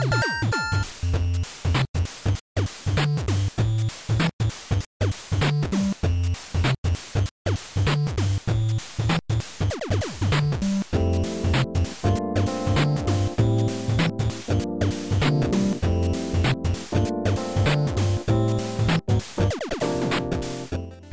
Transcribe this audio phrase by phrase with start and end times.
[0.00, 0.04] フ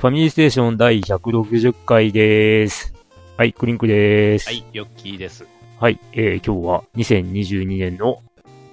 [0.02, 2.94] ァミリーステーション第160回です。
[3.36, 4.48] はい、クリンクです。
[4.48, 5.46] はい、ヨッキーです。
[5.82, 8.22] はい、えー、今日は2022年の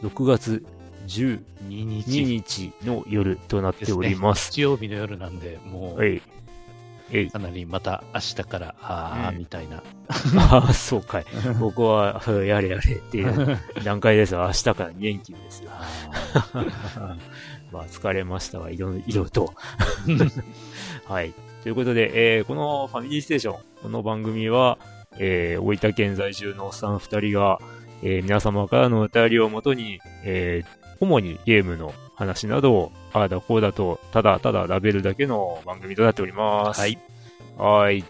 [0.05, 0.65] 6月
[1.07, 4.53] 12 2日日の夜となっております。
[4.53, 6.21] 日曜日の夜なんで、もう、はい。
[7.11, 9.83] えい、かなりまた明日から、ああ、うんみたいな。
[10.51, 11.25] ああ、そうかい。
[11.61, 15.71] 僕は、うんやれやれっていう 段階ですが、明日から2連休ですよ。
[15.73, 17.17] あ
[17.73, 19.53] まあ、疲れましたわ、いろいろと。
[21.07, 21.35] はい。
[21.63, 24.79] ということで、えーこのファミリーステーション、この番組は、
[25.19, 27.59] えー大分県在住のおっさん二人が、
[28.03, 36.81] えー皆様からのお便りをもとに、えー主にゲームの話などを、ああだこうだと、ただただラベルだけの番組となっております。
[36.81, 36.99] はい。
[37.59, 38.05] はい。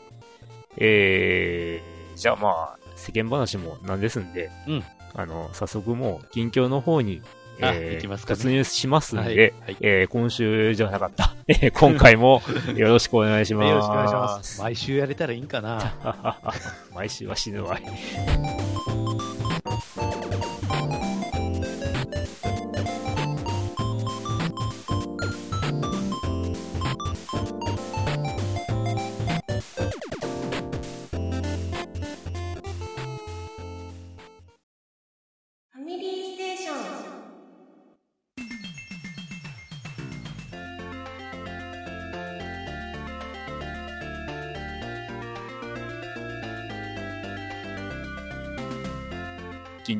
[0.77, 7.23] えー、じゃあまあ、世間話もなんですんで、うんあの、早速もう、近況の方に、
[7.63, 9.37] あえー行きますかね突入しますんで、はい。
[9.39, 11.35] はいえー今週じゃなかった。
[11.49, 12.43] えー今回も
[12.77, 13.69] よろしくお願いします。
[13.71, 14.61] よろしくお願いします。
[14.61, 15.95] 毎週やれたらいいんかな。
[16.95, 17.83] 毎週は死ぬわい。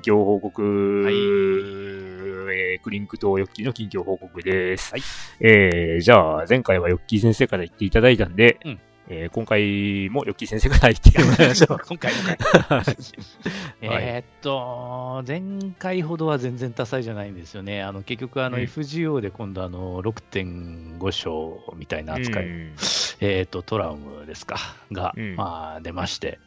[0.05, 1.15] 況報告、はい。
[1.15, 4.93] えークリンクとヨッキーの近況報告です。
[4.93, 5.03] はい。
[5.41, 8.81] えー、じゃあ、前回はヨッキー先生から言っていただいたんで、うん。
[9.09, 11.79] えー今回もヨッキー先生から言ってもらいましょう。
[11.89, 12.39] 今回もね。
[13.83, 15.43] えーっと、前
[15.79, 17.83] 回ほどは全然多彩じゃないんですよね。
[17.83, 18.63] あの結局あのうん。
[18.65, 22.73] FGO で今度あの6.5章みたいな扱い、うん。
[23.21, 24.57] えーっとトラウムですか？
[24.93, 25.37] が、うん。
[25.37, 26.39] まあ出まして、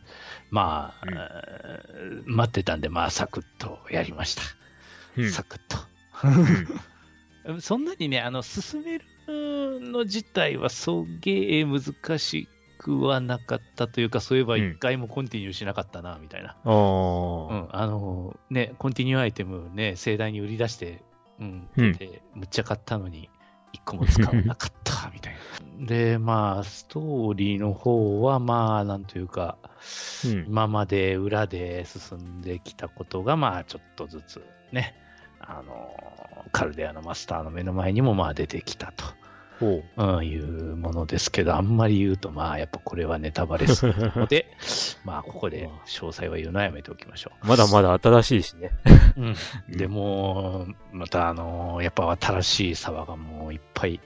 [0.50, 1.14] まあ、うん。
[1.14, 4.44] えー待ってたんでまあサクッとやりました。
[5.18, 5.32] うん。
[5.32, 5.78] サクッと。
[7.48, 7.62] うん。
[7.62, 9.06] そんなにね、あの、進める
[9.80, 12.48] の自体はそげえ難し
[12.78, 14.72] くはなかったというか、そういえばうん。
[14.72, 16.56] 一回もコンティニューしなかったな、みたいな。
[16.66, 21.02] うん、あの、ね、コンティニューアイテムね、盛大に売り出して、
[21.40, 21.94] うん、うん。
[21.94, 23.30] で、むっちゃ買ったのに、
[23.74, 25.40] 一個も使わなかった、みたいな。
[25.86, 29.58] で、まあ、ストーリーの方は、まあ、なんというか、
[30.26, 34.96] うん今まで裏で進んできたことが、まあ、ちょっとずつね、
[35.40, 35.96] あの、
[36.52, 39.06] カルデアのマスターの目の前にも、まあ、出てきたと。
[39.60, 44.56] ほううん、いうものですけど、あんまり言うと、まあ、やっぱこれはネタバレするので、
[45.04, 48.72] まあ、ここで詳細は言うのはやめておきましょまだまだ新しいしね。
[49.18, 49.22] う。
[49.22, 54.00] うん、でも、また、あの、やっぱ新しい沢がもういっぱい、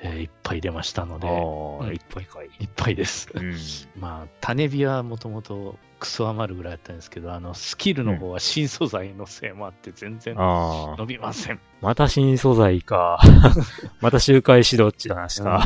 [0.00, 2.46] えーいっぱい出ましたので、いっぱいかい。
[2.60, 3.28] いっぱいです。
[3.32, 3.56] うん。
[3.98, 11.60] まあ、種火はもともとクソ余るぐらいだったんですけど、あの、スキルの方は新素材のせいもあって全然伸びません。
[11.80, 13.20] また新素材か。
[14.02, 15.62] また周回しろっていう話か。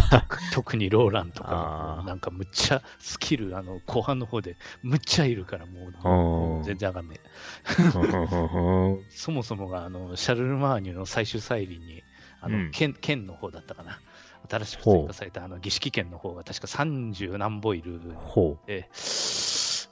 [0.53, 7.19] 特にローランとかなんかむっちゃスキル、あの、後半の方でむっちゃいるからもう、全然あかんね
[7.79, 7.83] え。
[7.83, 12.03] う んそもそもが、あの、シャルルマーニュの最終再臨に、
[12.43, 14.01] あの、うん剣、剣の方だったかな。
[14.49, 18.89] 新しく追加されたあの儀式剣の方が確か30何本いるほで、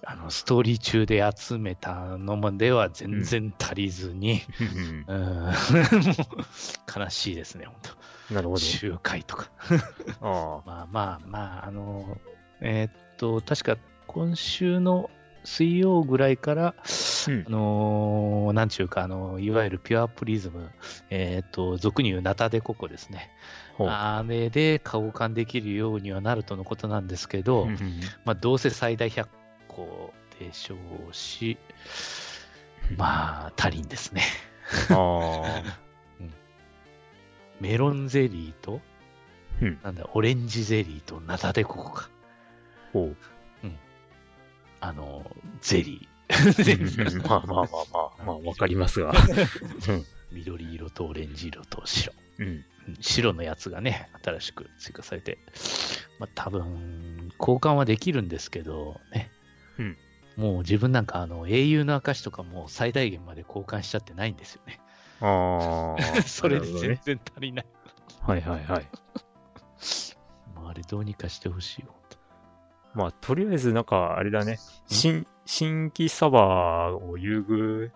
[0.06, 4.42] あの、ストーリー中で集めたのまでは全然足りずに、
[5.06, 5.12] う。
[5.12, 5.52] うん
[6.96, 7.76] 悲しいですね、本
[8.36, 9.50] なるほ当集会とか。
[10.20, 10.62] ど。
[10.62, 12.18] あ まあまあまあ、あの、
[12.60, 13.76] えーっと、確か
[14.06, 15.10] 今週の
[15.44, 16.74] 水曜ぐらいから、あ。
[17.28, 17.50] うんあ。
[17.50, 20.70] のーなんちゅうか、あの、いわゆるピュアプリズム、
[21.10, 23.30] えーっと、俗に言うナタデココですね。
[23.78, 27.78] あれで交換できるようにはなるとのことなんですけど、うん
[28.24, 29.26] まあ、どうせ最大100
[29.74, 30.76] 個でしょ
[31.10, 31.58] うし、
[32.96, 34.22] まあ、足りんですね。
[34.90, 35.62] あ
[37.60, 38.80] メロンゼリーと、
[39.62, 42.10] うんなんだ、オレンジゼリーとナタデココか。
[42.10, 42.90] あ。
[42.92, 43.16] ほう。
[44.84, 45.24] あの、
[45.62, 47.28] ゼリー。
[47.28, 47.68] まあまあまあま
[48.18, 49.14] あ、まあわかりますが。
[50.30, 52.12] 緑色とオレンジ色と白。
[52.38, 52.46] うん。
[52.46, 52.64] うん
[53.00, 55.38] 白のやつがね、新しく追加されて、
[56.18, 59.30] まあ多分、交換はできるんですけど、ね。
[59.78, 59.96] うん
[60.36, 64.80] もう自分なんかあの英雄の証とかも最大限まで交換しちゃってないんですよね。
[65.20, 66.22] あああ。
[66.26, 66.66] それで。
[66.66, 67.66] 全然足りない。
[68.20, 68.88] はいはいはい。
[70.56, 71.94] まあ、あれどうにかしてほしいよ。
[72.94, 74.58] まあ、とりあえずなんか、あれだね。
[74.86, 77.90] 新、新規サバーを優遇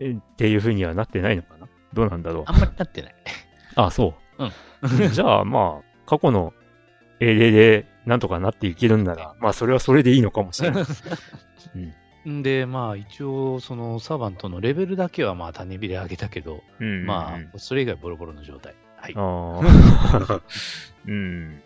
[0.00, 1.68] えっていう風にはなってないのかな？
[1.92, 2.52] どうなんだろうあ。
[2.52, 3.14] んまりなってない。
[3.76, 4.44] あ、そう。
[4.44, 5.10] うん。
[5.12, 6.52] じゃあ、まあ、過去の
[7.20, 10.84] 英霊でなんとかなっていけるんなら、まあ、それはそれでいいのかもしれない。
[12.28, 17.04] んで、まあ、一応、そのサーバントのレベルだけは、まあ、種火で上げたけど、うん。
[17.04, 18.74] まあ、それ以外ボロボロの状態。
[18.96, 19.14] はい。
[19.16, 19.60] あ
[20.30, 20.40] あ。
[21.06, 21.60] うん。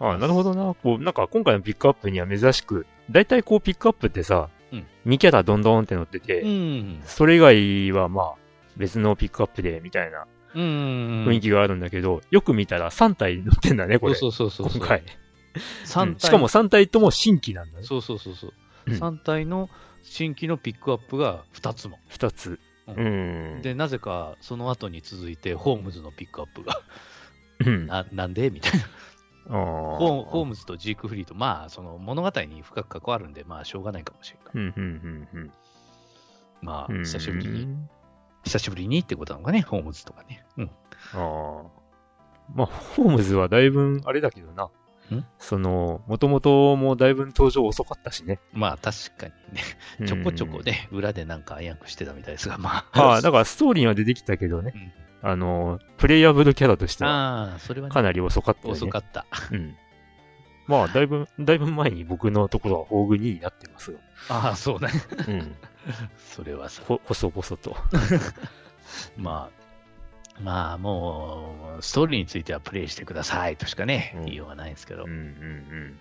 [0.00, 0.74] ああ、なるほどな。
[0.82, 7.00] こう、なんか今回のピックアップには珍しく、だいたいこうピックアップってさ、うん2キャラどんどんって乗ってて、うん。
[7.04, 8.34] それ以外はまあ、
[8.76, 11.24] 別のピックアップで、みたいなうん。
[11.26, 14.14] 雰囲気があるんだけど、よく見たら3体乗ってんだね、これ。
[14.14, 14.78] そうそうそうそう。
[14.78, 15.02] 今回。
[15.84, 17.84] 3体、うんしかも3体とも新規なんだね。
[17.84, 18.52] そうそうそうそう。
[18.86, 19.70] うん3体の
[20.02, 21.98] 新規のピックアップが2つも。
[22.10, 22.58] 2つ。
[22.88, 23.04] うう
[23.58, 23.62] ん。
[23.62, 26.80] で、なぜかその後に続いて、ホームズのピックアップが、
[27.64, 27.86] うん。
[27.86, 28.50] ななんで？
[28.50, 28.86] みたいな。
[29.48, 34.74] ホーホームズとジークフリーと、まあ、その物語に深く関わるんで、まあ、しょうがないかもしれない。
[36.60, 37.04] まあ、うん。
[37.04, 37.88] 久しぶりに、うん
[38.44, 40.44] 久しぶりにってことなのかね、ホームズとかね。
[40.56, 40.64] うん。
[40.64, 40.68] あ
[41.14, 41.62] あ。
[42.52, 44.68] まあ、ホームズはだいぶ、あれだけどな。
[45.16, 45.26] ん？
[45.38, 48.40] その、もともともだいぶ登場遅かったしね。
[48.52, 50.64] まあ、確かにね、ちょこちょこうん。
[50.64, 53.12] ね、裏でなんか暗躍してたみたいですが、まああ。
[53.14, 54.94] あ、だからストーリーは出てきたけどね。
[55.22, 57.56] あの、プレイヤブルキャラとしては、
[57.90, 58.72] かなり遅かったよね。
[58.72, 59.24] 遅かった。
[59.52, 59.76] うん。
[60.66, 63.98] まあ、だいぶ、だいぶ前に僕のところは宝具になってますが。
[64.28, 64.88] ああ、そうね。
[65.28, 65.54] うん。
[66.18, 67.76] それはさ、ほ、細々と。
[69.16, 69.61] まあ、
[70.40, 74.24] まあ、もう、ストーリーについてはプレイしてくださいとしかね、うん。
[74.24, 75.04] 言いようがないですけど。
[75.04, 76.00] うん、うんうん。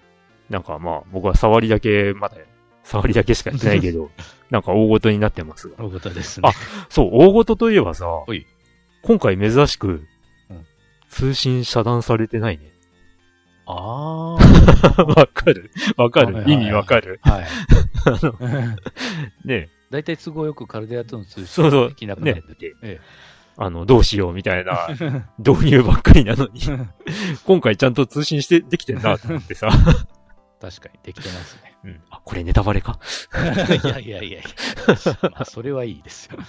[0.50, 2.38] なんかまあ、僕は触りだけ、まだ、
[2.84, 4.10] 触りだけしかやってないけど、
[4.50, 5.76] なんか大ごとになってますが。
[5.78, 6.50] 大事ですね。
[6.90, 8.46] そう、大ごとといえばさい、
[9.04, 10.06] 今回珍しく
[10.50, 10.66] うん、
[11.10, 12.72] 通信遮断されてないね。
[13.66, 15.72] ああ、 わかる。
[15.96, 16.52] わかはいはいはい。
[16.52, 17.20] る意味わかる。
[17.24, 17.48] はい。
[19.48, 19.70] ね。
[19.90, 21.90] 大体都合よくカルデアとの通信そうそう。
[21.90, 22.74] できなくなねるんで。
[22.82, 23.00] え
[23.64, 24.88] あの、どうしようみたいな
[25.38, 26.62] 導入ばっかりなのに、
[27.46, 29.70] 今回ちゃんと通信してできてんなと思ってさ。
[30.60, 31.78] 確かにできてますね。
[31.84, 32.02] うん。
[32.10, 33.00] あ、これネタバレか。
[33.84, 34.42] いやいやいやいや。
[35.32, 36.40] まあ、それはいいですよ。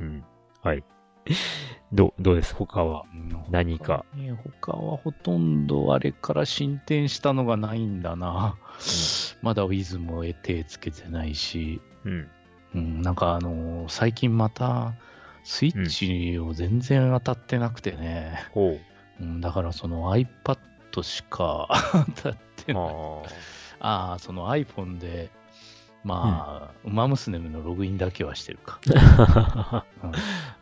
[0.00, 0.24] うん。
[0.62, 0.84] はい。
[1.92, 2.54] どう、どうです？
[2.54, 3.04] 他は。
[3.50, 4.04] 何か？
[4.14, 8.56] ね他はほとんどあれから進展したのがないんだな。
[9.42, 12.28] まだウィズも手つけてないし、うん。
[12.74, 14.94] うん、なんかあのー最近また、
[15.44, 18.46] スイッチを全然当たってなくてね。
[18.52, 18.78] ほ
[19.20, 19.22] う。
[19.22, 21.68] うん、だからその iPad しか
[22.16, 22.82] 当たってない。
[22.84, 23.22] あ
[23.80, 25.30] ああ、その iPhone で、
[26.04, 28.80] まあ、ウマ娘のログインだけはしてるか。
[28.94, 29.84] あ。
[30.04, 30.12] うん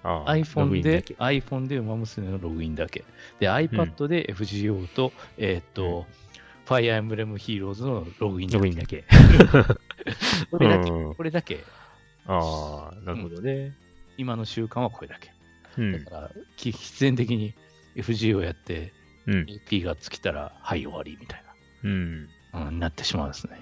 [0.03, 3.05] iPhone で iPhone でウマ娘のログインだけ。
[3.39, 6.07] で、iPad で FGO と、えーっと、
[6.65, 8.71] ファイアーエムブレムヒーローズのログインだけ。
[8.71, 9.05] だけ。
[10.51, 11.65] これだけ、うんこれだけ。
[12.27, 13.75] ああ、なるほどね。
[14.21, 15.33] 今の習慣はこれだけ。
[15.79, 16.05] うん。
[16.05, 17.55] だから、き必然的に
[17.97, 18.93] FGO やって、
[19.27, 19.47] うん。
[19.47, 21.45] AP が尽きたら、はい、終わりみたい
[21.85, 22.27] うん。
[22.53, 23.59] な、うん、なってしまうんですね。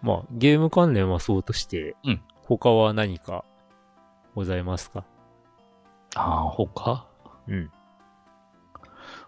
[0.00, 3.44] まあ、ゲーム関連はそうとして、うん他は何か
[4.34, 5.04] ございますか？
[6.16, 7.06] ああ、他？
[7.46, 7.70] うん。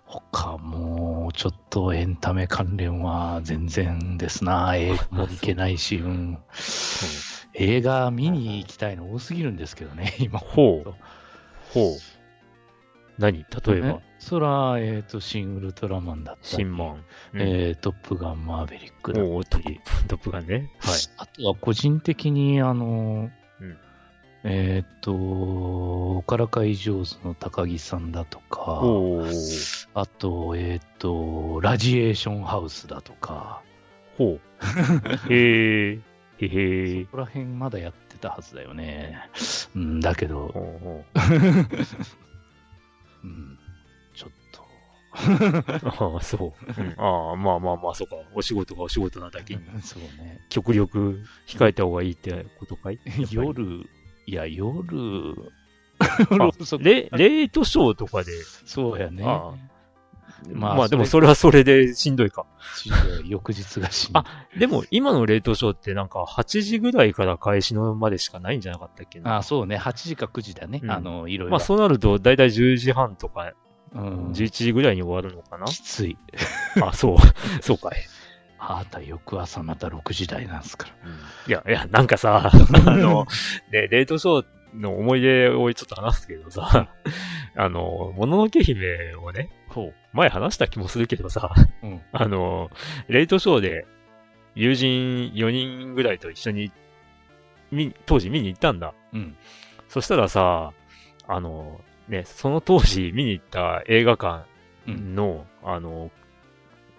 [0.04, 4.74] 他もうちょっとエンタメ関連は全然ですな。
[4.76, 6.38] 映画も行けないし、うん。
[7.54, 10.38] 映画見に行きたいの多すぎるんですけどね、今。
[10.38, 10.94] ほう。
[11.72, 11.98] ほう。
[13.18, 13.44] 何？
[13.66, 17.04] 例えば、えそら、えっ、と、シン・ウルトラマンだったり、新マン。
[17.34, 20.70] えートップガン・マーヴェリックだったり、プ、トップガンね。
[20.78, 20.98] はい。
[21.18, 23.30] あとは個人的に、あの、
[23.60, 23.78] うん
[24.44, 28.82] えっ、と、岡良会上手の高木さんだとか、
[29.94, 33.62] あと、えっ、と、ラジエーションハウスだとか、
[34.18, 34.40] ほ
[35.28, 35.32] う。
[35.32, 35.98] へえ。
[36.46, 39.28] へへそこら辺まだやってたはずだよね。
[39.74, 41.04] うん、だけど、ほうほ
[43.24, 43.58] う ん、
[44.14, 46.12] ちょっと、う。
[46.14, 46.80] ああ、そう。
[46.80, 48.16] うんああ、まあまあまあ、そうか。
[48.34, 50.40] お仕事がお仕事なだけに、そうね。
[50.48, 52.98] 極力控えた方がいいってことかい？
[53.30, 53.88] 夜、
[54.26, 55.34] いや、夜、
[56.64, 58.32] そレ、レートショーとかで、
[58.64, 59.22] そうやね。
[59.24, 59.52] あ
[60.52, 62.46] まあまあでもそそれはそれでしんどいか。
[62.76, 69.36] しんどい翌日がしんどいあでも今のレートショーってなんか8時ぐらいから開始のまでしかないんじゃなかったっけな？
[69.38, 69.76] あ、そうね。
[69.76, 70.80] 8時か9時だね。
[70.82, 71.50] うんあの、いろいろ。
[71.50, 73.52] まあそうなるとだいたい10時半とか
[73.94, 76.16] うん、11時ぐらいに終わるのかな、きつい。
[76.82, 77.16] あ、そう。
[77.60, 77.96] そうかい。
[78.58, 80.94] あなた翌朝また6時台なんですから。
[81.46, 82.48] いや、いや、なんかさ、
[82.86, 83.26] あの、
[83.70, 86.88] ね、レートショーっの思い出をちょっと話すけどさ、
[87.56, 91.52] あの、もののけ姫をね、ほ前話した気もするけどさ、
[91.82, 91.86] う。
[91.86, 92.00] うん。
[92.12, 92.70] あの、
[93.08, 93.86] レイトショーで
[94.54, 96.72] 友人4人ぐらいと一緒に、
[97.70, 98.94] 見、当時見に行ったんだ。
[99.12, 99.36] うん。
[99.88, 100.72] そしたらさ、
[101.26, 104.44] あの、ね、その当時見に行った映画館
[104.86, 105.14] うん。
[105.14, 106.10] の、あの、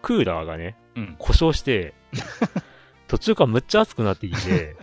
[0.01, 1.15] クーラーがね、うん。
[1.19, 1.93] 故障して、
[3.07, 4.75] 途中からむっちゃ熱くなってきて、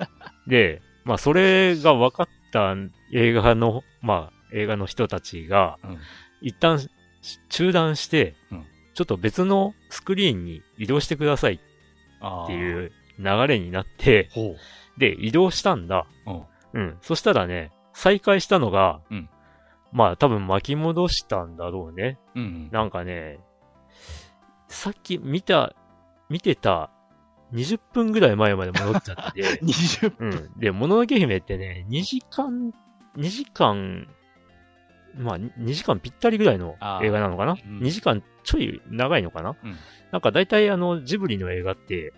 [0.47, 2.77] で、まあそれが分かった
[3.13, 5.99] 映画の、まあ映画の人たちが、うん。
[6.43, 6.89] 一旦し
[7.49, 11.55] 中断して、うんちょっと別のスクリーンに移動してください。
[11.55, 14.55] っていう流れになって、ほ
[14.99, 16.07] で、移動したんだ。
[16.27, 16.31] う。
[16.31, 16.43] うん。
[16.75, 16.99] うん。
[17.01, 19.31] そしたらね、再開したのが、うん
[19.93, 22.19] まあ多分巻き戻したんだろうね。
[22.35, 22.69] うん。
[22.71, 23.41] なんかね、
[24.69, 25.75] さっき見た、
[26.29, 26.91] 見てた
[27.53, 30.61] 20分ぐらい前まで戻っちゃってて、 20うん。
[30.61, 32.73] で、もののけ姫ってね、2時間、
[33.17, 34.07] 2時間、
[35.17, 39.57] まあ、2時間ぴったりぐらいの映画なのかな、うん ?2 時間ちょい長いのかな？
[39.63, 39.77] うん。
[40.13, 42.13] なんか大体あの、ジブリの映画って、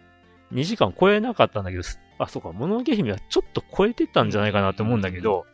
[0.52, 5.46] 2時間超えなかったんだけど、すあ、そうか、もののけ姫はちょっと超えてたんじゃないかなって思うんだけど、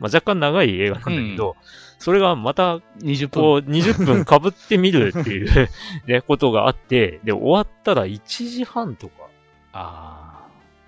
[0.00, 1.56] まあ若干長い映画なんだけど、
[1.98, 3.28] それがまた20分。
[3.28, 5.68] こう、20分被ってみるっていう
[6.06, 9.28] ね、ことがあって、で、終わったら1時半とか
[9.72, 10.30] ああ。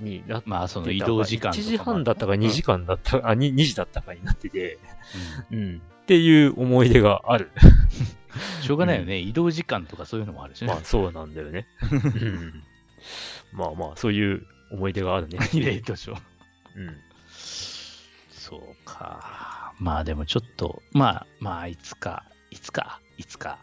[0.00, 4.78] になってまあ、その移動時間とか1も時半だったか2時間だったか、あ、2, 2時だったかになってて、
[5.50, 5.82] うんうん。
[6.02, 7.50] っていう思い出がある。
[8.62, 9.18] しょうがないよね。
[9.18, 10.68] 移動時間とかそういうのもあるしね。
[10.68, 11.66] まあ、そうなんだよね。
[11.92, 12.62] うん。
[13.52, 15.38] まあまあ、そういう思い出があるね。
[15.54, 16.20] レ イトショー。
[16.76, 16.96] うん。
[18.30, 19.72] そうか。
[19.78, 23.58] まあでもちょっと、まあ、まあ、いつか、いつか、いつか。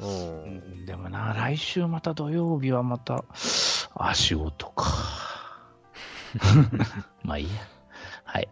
[0.00, 0.04] う。
[0.04, 3.24] うんん、でもな、来週また土曜日はまた、
[3.94, 4.86] あ、仕事か。
[7.22, 7.50] まあいいや。
[8.24, 8.48] はい。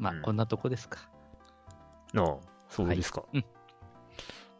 [0.00, 0.98] まあ、うんこんなとこですか。
[2.12, 2.36] なあ、
[2.68, 3.22] そうですか。
[3.32, 3.44] うん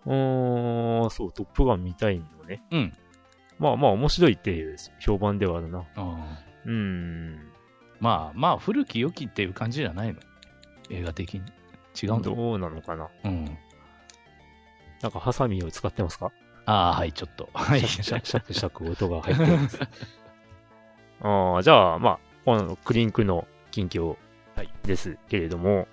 [0.06, 2.62] うーん、そう、トップガン見たいのね。
[2.70, 2.92] うん。
[3.59, 5.85] まあまあ、面白いっていう評判ではあるな。
[5.97, 7.50] うんうん。
[8.00, 10.20] まあまあ、古き良きっていう感じじゃないの？
[10.88, 11.42] 映画的に。
[12.02, 12.30] 違うんだ。
[12.30, 13.09] どうなのかな？
[13.25, 13.44] うん。
[15.02, 16.32] なんか、ハサミを使ってますか？
[16.64, 17.50] ああ、はい、ちょっと。
[17.52, 17.80] はい。
[17.80, 19.78] シャクシャクシャクシャク音が入ってます。
[21.20, 24.16] ああ、じゃあ、まあ、このクリンクの近況
[24.85, 25.88] ですけれども、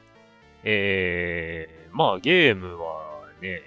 [0.64, 3.62] えー、まあ、ゲームはね、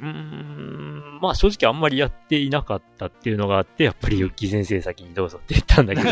[0.00, 6.10] うーん、まあ正直あんまりやっていなかったっていうのがあって、やっぱりユッキー先生先にどうぞって言ったんだけど、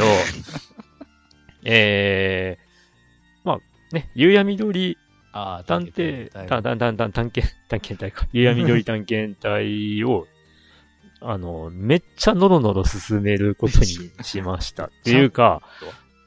[1.64, 4.98] えー、まあね、夕闇緑
[5.32, 8.26] ああ、探偵、探た、た、た、た、探検、探検隊か。
[8.32, 10.26] 夕闇緑探検隊を、
[11.20, 13.86] あの、めっちゃノロノロ進めることに
[14.22, 14.86] しました。
[14.86, 15.62] っていうか、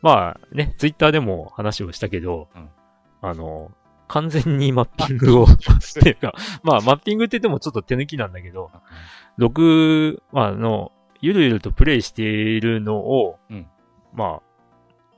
[0.01, 2.69] まあね、ツイッターでも話をしたけど、うん。
[3.21, 3.71] あの、
[4.07, 5.47] 完全にマッピングを、っ
[6.03, 8.71] ていうか、 まあマッピングって言ってもちょっと手抜きなんだけど、
[9.37, 10.91] 録、まああの、
[11.21, 13.67] ゆるゆるとプレイしているのを、うん。
[14.13, 14.41] まあ、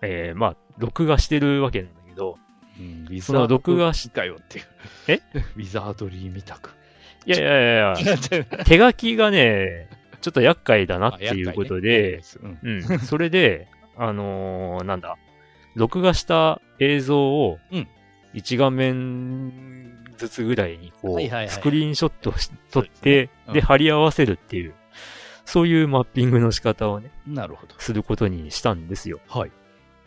[0.01, 2.37] えー、まあ、録画してるわけなんだけど、
[2.77, 3.05] うん、
[3.47, 4.65] 録画しかよっていう。
[5.07, 5.13] え？
[5.55, 6.75] ウィザードリーみたく。
[7.25, 12.99] いやいやいやいや、手書きがね、ちょっと厄介だなっていうことで、うん、うん。
[12.99, 15.17] それで、あのーなんだ、
[15.75, 17.87] 録画した映像をうん、
[18.33, 24.73] 一画面ずつぐらいに、こう、スクリーンショットし撮って、で貼り合わせるっていう、
[25.45, 27.75] そういうマッピングの仕方をね、なるほど。
[27.77, 29.19] することにしたんですよ。
[29.27, 29.51] はい。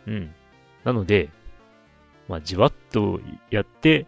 [0.06, 0.34] うん。
[0.84, 1.28] なので、
[2.28, 4.06] まあ、じわっとやって、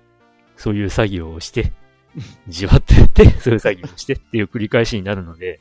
[0.57, 1.73] そういう作業をして、
[2.49, 5.61] じわっとやって、そういう作業をしてっていう繰り返しになるので、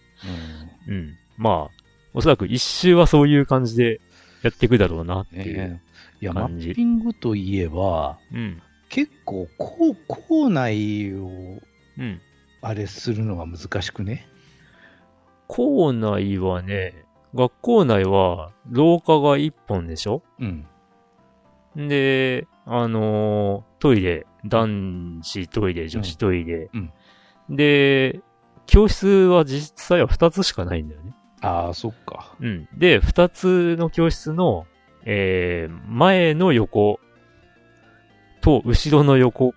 [0.88, 1.15] うん。
[1.38, 1.83] まあ、
[2.13, 4.01] おそらく一周はそういう感じで
[4.44, 5.46] やっていくだろうなってうん。
[5.48, 5.82] いう。
[6.22, 8.62] いや、マッピングといえば、うん。
[8.89, 11.62] 結構、こう、校内を、
[11.98, 12.22] うん。
[12.62, 14.27] あれするのが難しくね？
[15.48, 20.24] 校内はね、学校内は廊下が一本でしょ？
[20.39, 20.67] うん。
[21.79, 26.70] んで、あのートイレ、男子トイレ、女子トイレ。
[26.74, 26.91] うん
[27.50, 28.20] で、
[28.65, 31.13] 教室は実際は二つしかないんだよね。
[31.41, 32.36] ああ、そっか。
[32.39, 32.67] うん。
[32.75, 34.65] で、二つの教室の、
[35.06, 37.00] えー、前の横
[38.41, 39.53] と後ろの横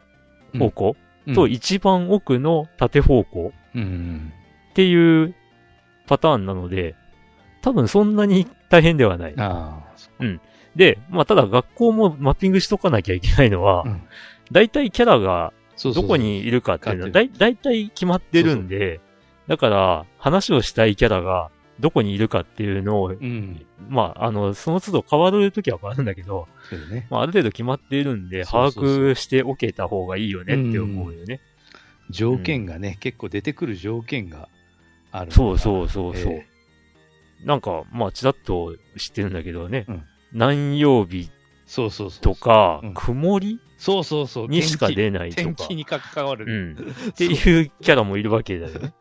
[0.59, 0.97] 方向、
[1.35, 4.33] とい一番奥の縦方向うん。
[4.71, 5.35] っていう
[6.07, 6.95] パターンなので、
[7.63, 9.35] 多分そんなに大変ではない。
[9.37, 10.11] ああ、そ
[10.77, 14.03] で、まあただ学校もマッピングしとかなきゃいけないのは、うん
[14.53, 19.01] 大体キャラがそうそうそうどこにいるかっていうのは、大体決まってるんで、
[19.47, 23.67] だから話をしたいキャラがどこにいるかっていうのを、うん。
[23.89, 26.47] まあ、あの、その都度変わるときは変わるんだけど、
[26.91, 27.07] ね。
[27.11, 31.41] まあ、ある程度決まっているんで、把握しておけた方がいいよねって思うよね。
[32.11, 34.49] 条件がね、結構出てくる条件が
[35.11, 35.33] ある。
[35.33, 36.33] そうそうそうそう。
[36.33, 36.47] え
[37.45, 41.29] なんか、まあ、ちらっと知ってるんだけどね、うん何曜日
[41.67, 42.21] そうそうそう。
[42.21, 44.49] とか、うん曇りそうそうそう。
[44.49, 46.77] にしか出ないとか、天気に関わる。
[46.77, 46.93] うん。
[47.11, 48.93] っていうキャラもいるわけだよね。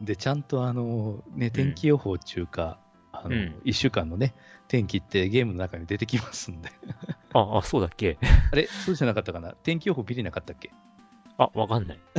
[0.00, 2.78] で、ちゃんとあの、ね、天気予報中か、
[3.12, 4.34] あの、うん1週間のね、
[4.68, 6.70] 天気ってゲームの中に出てきますんで。
[7.34, 8.18] あ、あ、そうだっけ？
[8.50, 8.66] あれ？
[8.66, 9.52] そうじゃなかったかな？
[9.62, 10.70] 天気予報ビリなかったっけ？
[11.38, 11.98] あ、わかんない。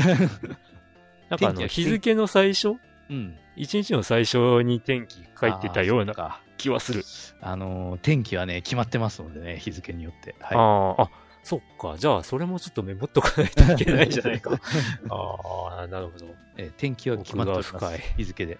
[1.29, 2.75] なんかあの、日付の最初？
[3.09, 3.35] うん。
[3.55, 7.03] 一日の最初に天気書いてたような気はする。
[7.41, 10.35] あのー、天気はね、決まってますのでね、日付によって。
[10.39, 10.57] はい。
[10.57, 10.61] あ
[10.97, 11.09] あ、あ、
[11.43, 11.97] そっか。
[11.97, 14.51] じゃあ、それもちょっとメモっとかないといけないんじゃないか。
[15.09, 16.25] ああ、なるほど。
[16.57, 17.69] えー天気は決まっております。
[17.75, 18.57] 奥が深い日付で。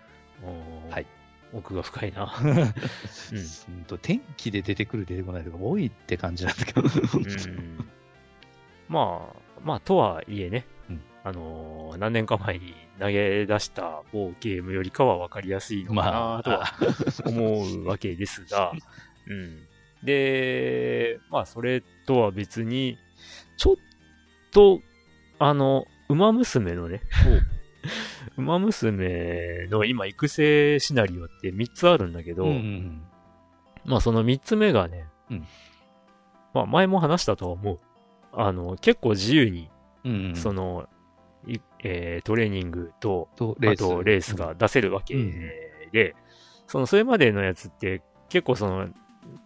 [0.90, 1.06] はい。
[1.54, 2.34] 奥が深いな。
[2.44, 6.82] うんと天気で出てくる、出てこないとか多いって感じなんだけど。
[6.82, 7.90] うん。
[8.90, 16.78] まあ、まあ、とはいえね、うんあのー何年か前に投げ出した某ゲームよりかは分かりやすいのかまなとはあ、
[17.26, 18.74] 思うわけですが、
[19.28, 19.68] うん。
[20.04, 22.98] で、まあ、それとは別に、
[23.58, 23.76] ちょっ
[24.52, 24.82] と、
[25.40, 27.02] あの、馬娘のね、
[28.38, 33.04] 馬娘の今育成シナリオって3つあるんだけど、うんうん
[33.86, 35.46] まあその3つ目がね、うん。
[36.54, 37.80] まあ前も話したとは思う。
[38.32, 39.70] あの、結構自由に、
[40.04, 40.36] うんうん。
[40.36, 40.88] その、
[41.48, 45.16] いえートレーニングと、とあとレースが出せるわけ
[45.92, 46.16] で、
[46.68, 48.88] そのそれまでのやつって結構その、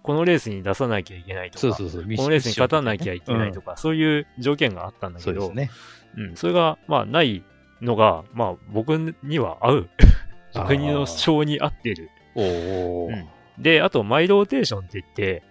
[0.04, 2.02] このレースに出さなきゃいけないとか、そうそうそう。
[2.04, 3.72] このレースに勝たなきゃいけないとか。
[3.72, 5.70] か、そういう条件があったんだけど、そうね。
[6.16, 7.44] うん、それが、まあ、ない
[7.82, 9.90] のが、まあ、僕には合う。
[10.56, 12.10] あー僕の性に合ってる。
[12.36, 13.28] おお、うん
[13.60, 15.44] で、あと、マイローテーションって言って、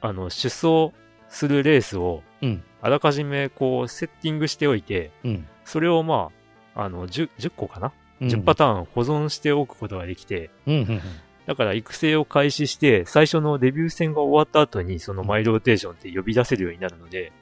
[0.00, 0.92] あの、出走
[1.28, 5.48] するレースを、うんあらかじめ、こう、セッティングしておいて、うん。
[5.64, 6.30] それを、ま
[6.76, 8.28] あ、あの、10, 10個かな、うん。
[8.28, 11.00] ?10 パターン保存しておくことができて、うんうんうん。
[11.48, 17.32] だから育成を開始して、最初のデビュー戦が終わった後に、そのマイローテーションって呼び出せるようになるので。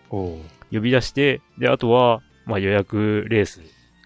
[0.70, 3.60] 呼び出して、で、あとは、まあ予約レース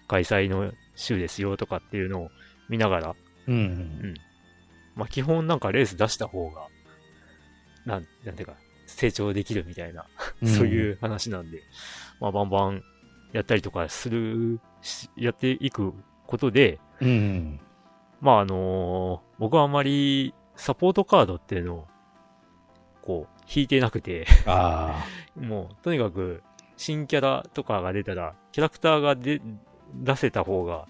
[0.07, 2.31] 開催の週ですよとかっていうのを
[2.67, 3.15] 見ながら、
[3.47, 4.15] うんうん。
[4.95, 6.65] まあ基本なんかレース出した方が、
[7.85, 8.55] なん、なんていうか、
[8.87, 10.07] 成長できるみたいな、
[10.43, 11.61] そういう話なんで、
[12.19, 12.81] まあバンバン
[13.33, 15.93] やったりとかする、しやっていく
[16.25, 17.59] ことで、うん。
[18.21, 18.25] うん。
[18.25, 21.87] まああのー僕はあまりサポートカードっていうのを、
[23.01, 25.03] こう、引いてなくて、あ
[25.35, 26.43] もう、とにかく、
[26.77, 29.41] 新キャラとかが出たら、キャラクターが出、
[29.95, 30.85] 出せた方が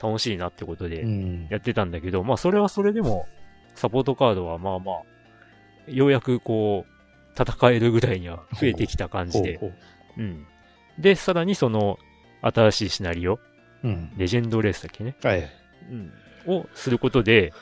[0.00, 0.88] 楽しいなってことあ。
[0.88, 1.48] でん。
[1.50, 3.26] やってたんだけど、まあそれはそれでも、
[3.74, 9.72] サポートカードはまあまあ、ようやくこう、戦えるぐらいには増えてきた感じで、ほ
[10.16, 10.46] うん。
[10.98, 11.98] で、さらにその、
[12.42, 13.40] 新しいシナリオ、う
[13.82, 14.12] うん。
[14.16, 15.50] レジェンドレースだっけね、はい。
[15.90, 16.12] うん、
[16.46, 17.52] をすることで、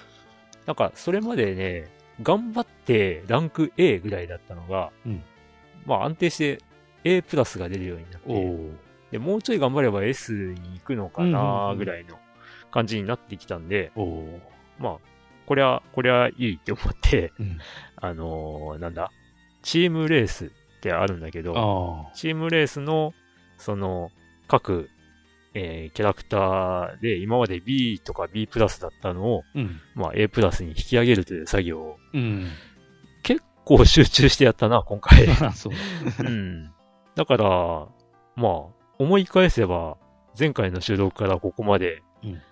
[0.66, 1.88] なんか、それまでね、
[2.22, 5.22] 頑張ってランク A ぐらいだったのが、うん
[5.84, 6.58] まあ安定して
[7.04, 12.18] A プラスが出るようになって、おで、もうちょい頑張れば S に行くのかうんうんうなんぐらいの
[12.70, 14.02] 感じになってきたんで、お。
[14.02, 14.40] お
[14.78, 14.96] まあ、
[15.46, 17.58] これは、これはいいって思って、うん。
[17.96, 19.10] あのーなんだ、
[19.62, 20.48] チームレースっ
[20.80, 22.08] てあるんだけど。
[22.14, 23.12] チームレースの、
[23.58, 24.10] その、
[24.48, 24.88] 各、
[25.54, 29.80] えーキャラクターで今まで B とか B プラスだったのを、うん。
[29.94, 32.48] まあ A プラスに引き上げるという作業をうん。
[33.22, 35.28] 結構集中してやったな、今回。
[35.54, 35.72] そう。
[36.20, 36.72] うん。
[37.14, 37.46] だから、
[38.36, 38.62] まあ、
[38.98, 39.96] 思い返せば、
[40.38, 42.42] 前回の収録からここまで、うん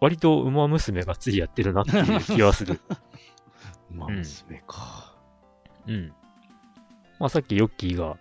[0.00, 2.80] 割と馬娘がついやってるなっていう気はする。
[3.90, 5.16] まあ、うん娘か。
[5.88, 6.12] うん。
[7.18, 8.16] まあさっきヨッキーが、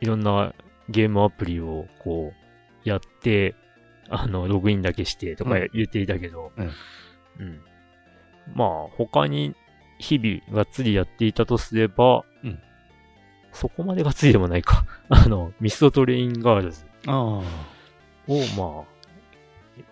[0.00, 0.52] いろんな
[0.88, 2.45] ゲームアプリをこう、
[2.88, 3.54] やって、
[4.08, 6.70] あの、ログインだけしてとかうん言っていたけど、うん
[7.40, 7.60] うん
[8.54, 9.54] まあ、他に
[9.98, 12.58] 日々がっつりやっていたとすれば、うん
[13.52, 14.84] そこまでがっつりでもないか。
[15.08, 17.16] あの、ミストトレインガールズああ。
[17.16, 17.42] を、
[18.54, 18.96] まあ、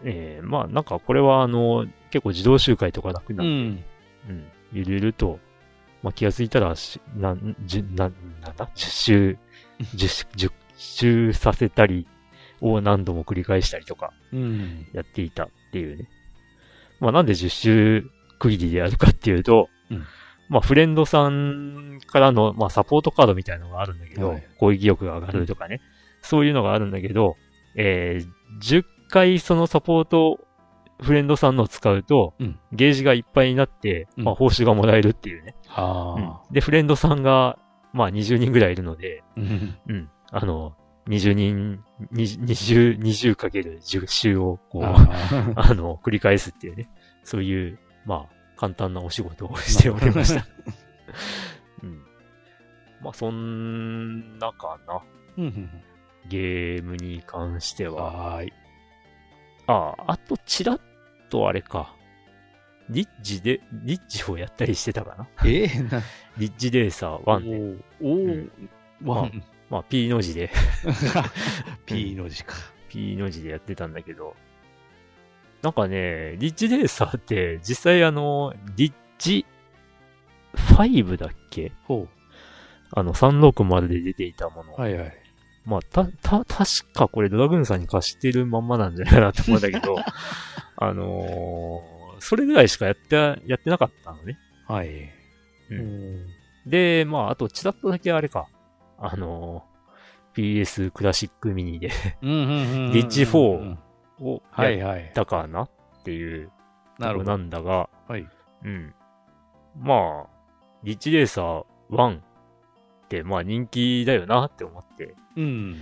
[0.02, 3.84] えー、まあなんかこれはあの、結構自動周回とか楽なんで、ん。
[4.28, 4.44] うん。
[4.74, 5.38] ゆるゆると、
[6.02, 9.38] まあ、気がついたらし、なん、じゅ、なん、なんだ ?10 周、
[9.94, 12.06] 10、10周 させたり
[12.72, 14.86] を何度も繰り返したりとかうん。
[14.92, 16.08] やっていたっていうね。
[17.00, 20.04] まあ、なんで10周区切りでやるかっていうと、うん
[20.48, 25.80] まあ、フレンドさんからの、まあ、サポートカードみたいなのがあるんだけど、はい攻撃力が上がるとかね、
[26.22, 27.36] そういうのがあるんだけど、
[27.76, 30.38] えー、10回そのサポート
[31.00, 35.54] フレンドさんのを使うと、うんゲージがいっぱいになって、うんまあ報酬がもらえるっていうね。
[35.68, 37.58] あうんで、フレンドさんが、
[37.92, 39.22] まあ20人ぐらいいるので。
[39.36, 40.08] うん。
[40.30, 40.74] あの、
[41.08, 44.96] 20人、20、20かける10周を、こう、あ
[45.56, 46.90] あの、繰り返すっていうね。
[47.22, 50.46] そういう、まあ、簡単なお仕事をしておりました。
[51.82, 52.02] うん。
[53.02, 55.02] まあ、そんなかな。
[55.36, 55.70] うん。
[56.28, 58.04] ゲームに関しては。
[58.04, 58.52] はーい。
[59.66, 60.80] ああ、あと、ちらっ
[61.28, 61.94] とあれか。
[62.90, 65.28] リッジで、リッジをやったりしてたかな。
[65.44, 66.02] えー、な、
[66.38, 67.84] リッジレーサー1で。
[68.02, 68.50] おおうん
[69.02, 69.42] ワン。
[69.70, 70.50] まあ、P の字で、
[71.86, 72.54] P の字か。
[72.88, 74.34] P の字でやってたんだけど。
[75.62, 79.46] なんかね、リッジレーサーって、実際あの、リッジ
[80.54, 81.72] 5だっけ？
[81.84, 82.06] ほ
[82.92, 84.74] あの、360で出ていたもの。
[84.76, 84.80] う。
[84.80, 85.12] はいはい。
[85.64, 89.96] まあ、た、た、確かこれドラグーンさんに貸してるまんまなんじゃないかなと思うんだけど、
[90.76, 94.38] あのーそれぐらいしかやって、やってなかったのね。
[94.66, 95.10] はい。
[95.70, 96.26] うん
[96.66, 98.46] で、まあ、あと、ちらっとだけあれか。
[99.06, 99.74] あのー
[100.34, 101.90] PS クラシックミニで。
[102.20, 103.76] リッチ4
[104.20, 105.12] をはいやっはい。
[105.14, 105.70] たかなっ
[106.02, 106.50] ていう。
[106.98, 108.26] とこなんだが、はい。
[108.64, 108.94] うん。
[109.78, 110.30] まあ、
[110.82, 112.22] リッチレーサー1っ
[113.08, 115.14] て、まあ人気だよなって思って。
[115.36, 115.76] うん。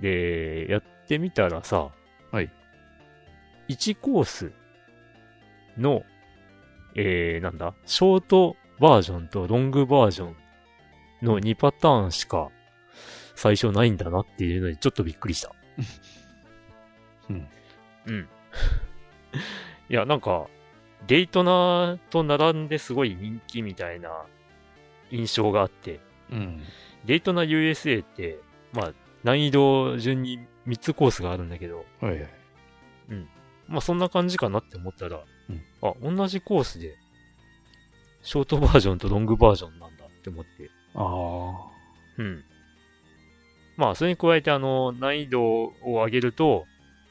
[0.00, 1.88] で、やってみたらさ、
[2.32, 2.50] はい。
[3.68, 4.52] 1コース
[5.78, 6.02] の、
[6.96, 10.36] えー、なんだ、ショートバージョンとロングバージョン
[11.22, 12.50] の2パターンしか
[13.34, 15.52] 最初ないんだなっていうのにちょっとびっくりした。
[17.28, 17.48] うん。
[18.06, 18.28] うん。
[19.88, 20.46] いや、なんか、
[21.06, 24.24] デイトナと並んですごい人気みたいな
[25.10, 26.00] 印象があって、
[26.30, 26.62] うん。
[27.04, 28.38] デイトナ USA って、
[28.72, 32.30] まあ、難易度順に3つコースがあるんだけど、はいはい。
[33.68, 36.96] まあそんな感じかなって思ったら、うんあ、同じコースで、
[38.22, 41.70] ショートバージョンとロングバージョンなんだって思って、あ
[42.18, 42.44] うん。
[43.76, 46.64] まあそれに加えてあの、難易度を上げると、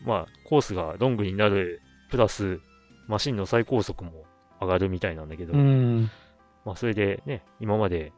[0.04, 2.60] まあコースがロングになる、プラス、
[3.08, 4.26] マシンの最高速も
[4.60, 5.54] 上がるみたいなんだけど。
[6.66, 8.12] まあそれでね、今まで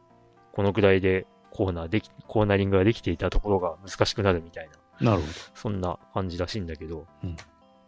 [0.52, 4.68] このくらいでコーナーでき、コーナリングができていたところが難しくなるみたい
[5.00, 7.36] ななるほそんな感じらしいんだけど、うん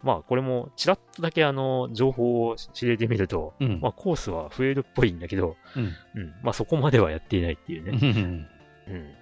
[0.03, 3.67] まあこれもちらっとだけあの、情報を知れてみると、ど。
[3.67, 3.81] うん。
[3.81, 5.83] まあコースは増えるっぽいんだけど、うん。
[5.83, 7.99] うん、まあそこまではやっていないっていうね。
[8.03, 8.47] うん。
[8.89, 9.15] うん。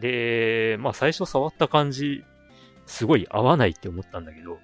[0.00, 2.24] で、まあ最初触った感じ、
[2.86, 4.58] すごい合わないって思ったんだけど、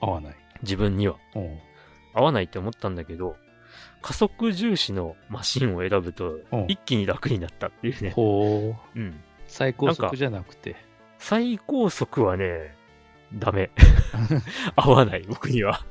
[0.00, 0.36] 合わない。
[0.62, 1.16] 自分には。
[1.34, 1.58] うん。
[2.14, 3.36] 合わないって思ったんだけど、
[4.02, 8.10] 加速重視のマシンを選ぶとうん、一気に楽になったっていうね。
[8.10, 8.98] ほう。
[8.98, 9.20] うん。
[9.46, 10.76] 最高速じゃなくて。
[11.18, 12.74] 最高速はね、
[13.34, 13.70] ダメ。
[14.76, 15.84] 合わない、僕には。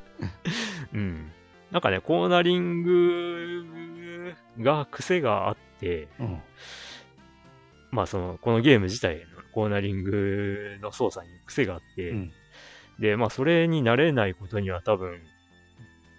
[0.93, 1.31] うん。
[1.71, 6.41] なんかね、コーナリングが癖があって、うん。
[7.91, 9.23] まあその、このゲーム自体の
[9.53, 12.31] コーナリングの操作に癖があって、うん
[12.99, 15.21] で、まあそれに慣れないことには多分、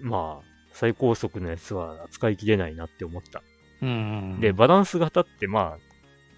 [0.01, 3.43] まあ、最高速のやつは扱いきれないなって思った。
[3.83, 4.41] うん。
[4.41, 5.79] で、バランス型ってまあ、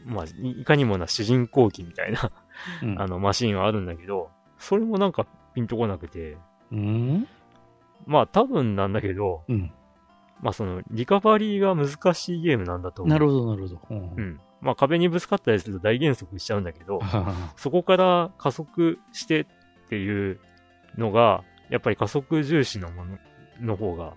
[0.04, 2.32] まあ、いかにもな主人公機みたいな、
[2.82, 4.30] うん、あの、マシンはあるんだけど、
[4.62, 6.38] それもなんかピンとこなくて、
[6.70, 7.26] うん？
[8.06, 9.72] まあ多分なんだけど、うん。
[10.40, 13.12] まあその、リカバリーが難しいゲームなんだと思う。
[13.12, 13.80] なるほど、なるほど。
[13.90, 14.40] うんうん。
[14.60, 19.46] まあ壁にぶつかったりすると大減速しちゃうんだけど、あそこから加速してっ
[19.88, 20.40] ていう
[20.96, 23.18] のが、やっぱり加速重視のもの
[23.60, 24.14] の方が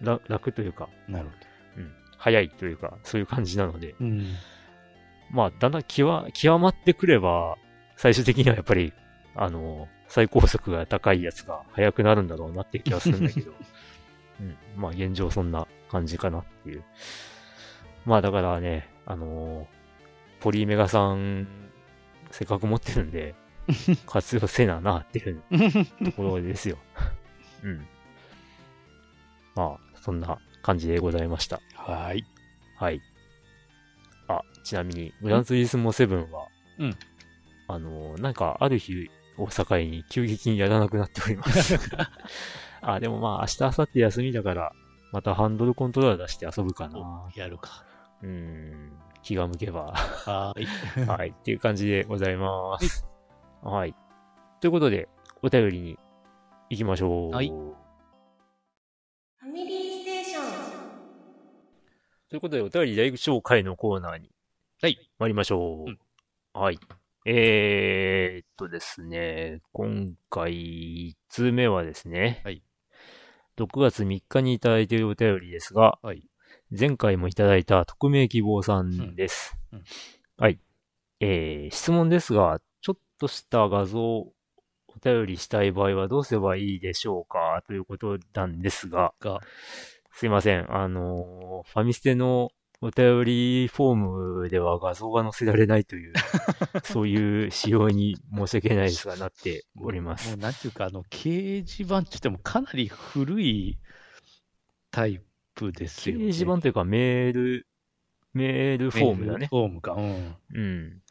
[0.00, 1.30] 楽楽というか、ーなるほ
[1.76, 3.96] うん、早いというか、そういう感じなので、ど。
[4.00, 4.26] うん。
[5.30, 7.56] まあ、だんだん極極まってくれば、
[7.96, 8.92] 最終的にはやっぱり、
[9.34, 13.52] あの、最高速が高いやつが速くなるんだろうなって気がするんだけど、
[14.40, 16.84] うん、まあ現状そんな感じかなっていう。
[18.06, 19.68] まあだからね、あの
[20.40, 21.46] ポリメガさん、
[22.30, 23.34] せっかく持ってるんで、
[24.06, 25.42] 活用せななっていう
[26.04, 26.78] ところですよ。
[27.62, 27.86] うん。
[29.54, 31.60] まあ、そんな感じでございました。
[31.74, 32.24] はーい。
[32.76, 33.00] はい。
[34.28, 36.96] あ、ちなみに、グランツーリスモ7は、うん。
[37.68, 39.10] あの、なんか、ある日
[39.42, 41.78] を境に急激にやらなくなっております。
[42.82, 44.72] あ、でもまあ、明日、明後日休みだから、
[45.12, 47.28] またハンドルコントローラー出して遊ぶかな。
[47.34, 47.84] やるか。
[48.22, 49.92] うーん、気が向けば。
[49.92, 50.66] はーい。
[51.06, 53.06] はい、っていう感じでございます。
[53.62, 53.94] はい。
[54.60, 55.08] ということで、
[55.42, 55.98] お便りに
[56.68, 57.30] 行きましょう。
[57.30, 60.42] はいファミリーステーション
[62.28, 64.30] ということで、お便り大紹介のコーナーに、
[64.82, 65.10] はい。
[65.18, 65.90] 参りましょう。
[65.90, 65.98] うん
[66.52, 66.78] はい。
[67.26, 70.52] えーっとですね、今回、
[71.10, 72.62] 1通目はですね、はい。
[73.58, 76.24] 6月3日にいただいているお便りですが、はい。
[76.76, 79.58] 前回もいただいた匿名希望さんです。
[79.72, 79.84] うんうん
[80.38, 80.58] はい。
[81.20, 84.32] えー、質問ですが、ちょっとした画像、お
[85.04, 87.62] 便りしたい場合はどうすればいいでしょうか？
[87.66, 89.40] ということなんですが、が、
[90.12, 90.74] すいません。
[90.74, 92.50] あのーファミステの
[92.82, 93.94] お便りフォー
[94.42, 96.14] ムでは画像が載せられないという、
[96.84, 100.36] そういう仕様に申し訳ないですが、なっておりまもうす。
[100.38, 103.78] なんていうか、あの、掲示板って言ってもかなり古い
[104.90, 105.20] タイ
[105.54, 106.32] プです掲よね。
[106.32, 107.66] 示板というかメール、
[108.32, 109.46] メールフォームだね。
[109.48, 109.92] フォームか。
[109.92, 110.36] うん。
[110.54, 111.02] うん。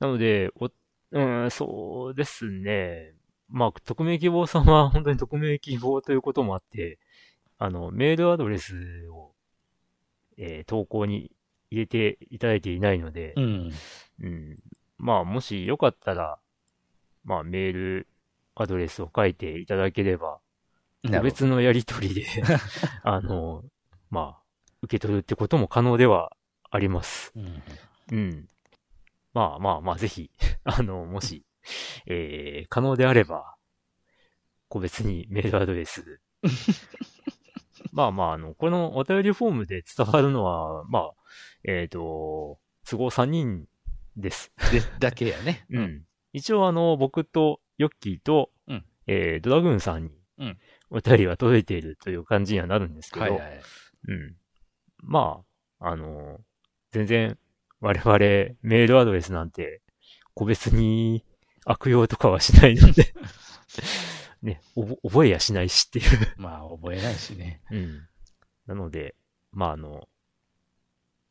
[0.00, 0.70] なので、お、
[1.10, 3.14] うん、そうですね。
[3.48, 6.98] まあ、匿名希望さんは本当に匿名希望ということもあって、
[7.58, 9.32] あの、メールアドレスを、
[10.38, 11.32] えー投稿に
[11.70, 13.72] 入れていただいていないので、うん。
[14.22, 14.56] うん。
[14.96, 16.38] まあ、もしよかったら、
[17.24, 18.08] まあ、メール
[18.54, 20.40] アドレスを書いていただければ、
[21.06, 22.26] 個別のやり取りで、
[23.04, 23.64] あの、
[24.10, 24.42] まあ、
[24.82, 26.32] 受け取るってことも可能では
[26.70, 27.32] あります。
[27.36, 27.62] うん。
[28.12, 28.48] うん。
[29.34, 30.30] まあまあまあ、ぜひ、
[30.64, 31.44] あの、もし、
[32.06, 33.56] えー、可能であれば、
[34.68, 36.20] 個別にメールアドレス。
[37.92, 41.12] まあまあ、あの、このお便りフォームで伝わるのは、まあ、
[41.64, 43.66] えっ、と、都合3人
[44.16, 44.52] です。
[44.72, 45.66] で、だけやね。
[45.70, 45.80] う。
[45.80, 46.04] ん。
[46.32, 50.58] 一応あの、僕とヨッキーと、うんえー、ドラグーンさんにうん、
[50.90, 53.60] お便りは届いているという感じにはなるんですけど、はいはい。
[54.08, 54.36] うん。
[55.02, 55.42] ま
[55.80, 56.38] あ、あの、
[56.92, 57.38] 全然、
[57.80, 58.18] 我々、
[58.62, 59.82] メールアドレスなんて、
[60.34, 61.24] 個別に
[61.64, 63.12] 悪用とかはしないので、
[64.42, 64.60] ね、
[65.02, 66.34] 覚えやしないしっていう。
[66.36, 67.60] まあ、覚えないしね。
[67.70, 68.08] うん。
[68.66, 69.14] なので、
[69.52, 70.08] まあ、あの、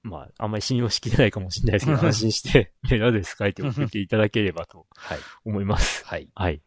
[0.04, 5.20] まあ、あんまり信用しきれないかもしれないですけど、 安心してメールアドレス書いて送っていただければと はい。
[5.46, 6.06] 思います。
[6.06, 6.30] はい。
[6.36, 6.62] はい。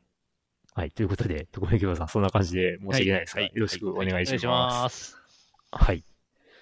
[0.74, 0.90] はい。
[0.92, 5.16] ということで、徳明京さん、そんな感じで申し訳ないですが、よろしくお願いします。
[5.72, 6.04] はい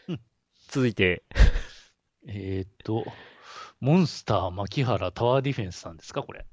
[0.08, 0.20] うん。
[0.68, 1.24] 続いて、
[2.26, 3.04] えーっと、
[3.80, 6.46] モンスター牧原タワーディフェンスさんですか、これ。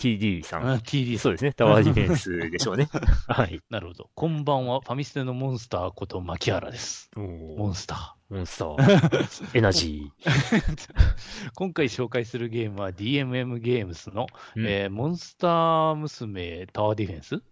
[0.00, 0.66] TD さん。
[0.66, 1.18] あ TD。
[1.18, 1.52] そうですね。
[1.52, 2.88] タワーディフェンスでしょうね。
[3.28, 3.60] はい。
[3.68, 4.10] なるほど。
[4.14, 7.10] こんばんは、ファミステのモンスターこと牧原です。
[7.16, 9.50] おモンースタモンスター。
[9.58, 10.88] エナジー。
[11.54, 14.60] 今回紹介するゲームは DMM ゲームスの、ー。
[14.60, 17.42] うんえーモンスター娘タワーディフェンス、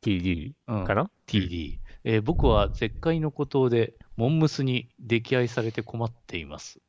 [0.00, 6.80] TD うんかな？TD、えー僕は絶海の孤島でモンムスに溺愛されて困っています。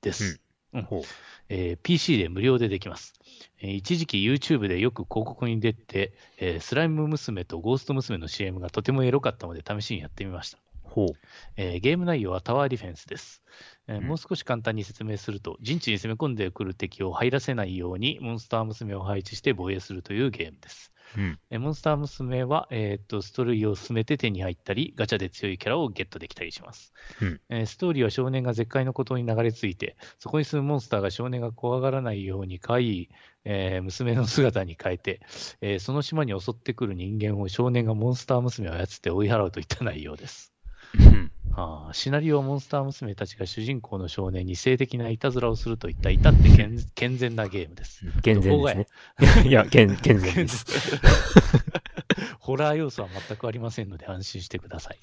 [0.00, 0.36] です。
[0.36, 0.43] ほ
[0.80, 1.02] う。
[1.48, 3.12] えー PC で無料でできます、
[3.60, 10.58] えー一時期 YouTube でよく広告に出て、えースライム娘とゴースト娘の CM がとてもエロかったので試しにやってみました。
[10.82, 11.08] ほう。
[11.56, 13.42] えーゲーム内容はタワーディフェンスです、
[13.88, 20.93] えーうんもう少し簡単に説明すると、陣地に攻め込んでくる敵を入らせないようにモンスター娘を配置して防衛するというゲームです。
[21.16, 21.38] うん。
[21.50, 26.92] えーモンスター娘は、えーっとストーリーを進めて手に入ったり、ガチャで強いキャラをゲットできたりします。
[27.20, 33.08] うんえーストーリーは少年が絶海の孤島に流れ着いて、そこに住むモンスターが少年が怖がらないように可愛い、
[33.44, 35.20] えー娘の姿に変えて、
[35.60, 40.52] えーその島に襲ってくる人間を少年がモンスター娘を操って追い払うといった内容です。
[40.98, 41.30] うん。
[41.56, 48.00] あーシナリオはモンスター娘たちが主人公の少年に性的ないたずらをするといった至って健健全なゲームです。
[48.22, 49.48] 健全ですね。
[49.48, 50.66] いや、健、健全です。
[52.38, 54.98] ホラー要素は全くありませんので安心してください。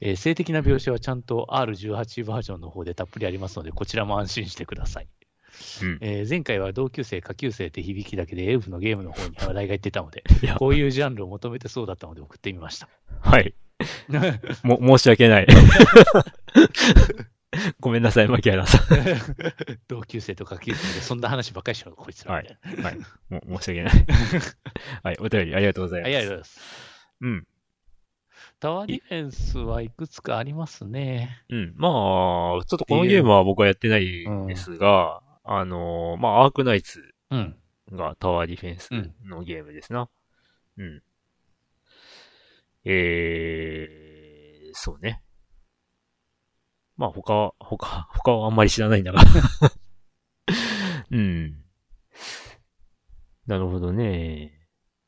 [0.00, 5.08] えー性的な描写はちゃんと R18 バージョンの方でたっぷりありますので、こちらも安心してください。
[5.82, 5.98] うん。
[6.00, 10.24] えー前回は同級生、下級生って響きだけでエルフのゲームの方に話題がいってたので
[10.58, 12.88] こういうジャンルを求めてそうだったので送ってみました。
[13.20, 13.54] はい。
[14.62, 15.46] も、申し訳ない。
[17.80, 18.78] ごめんなさい、牧原さ
[19.88, 22.82] 同級生と下級生でそんな話ばっかりしろ、こいつらみたい。
[22.82, 22.98] はい。
[23.30, 24.06] も、申し訳ない。
[25.02, 25.16] はい。
[25.20, 26.12] お便りありがとうございます。
[26.12, 26.60] はい、ありがとうございます。
[27.20, 27.46] うん。
[28.58, 31.42] タワーディフェンスはいくつかありますね。
[31.48, 31.74] うん。
[31.76, 37.56] まあ、ちょっとこのゲームは僕はやってないんですが、あのーまあ、アークナイツうん。
[37.92, 38.90] がタワーディフェンス
[39.24, 40.08] のゲームですな。
[40.78, 41.02] うん。
[42.88, 45.22] えー、そうね。
[46.96, 49.20] まあ、他、他、他はあんまり知らないんだが。
[51.10, 51.62] うん。
[53.46, 54.52] なるほどね。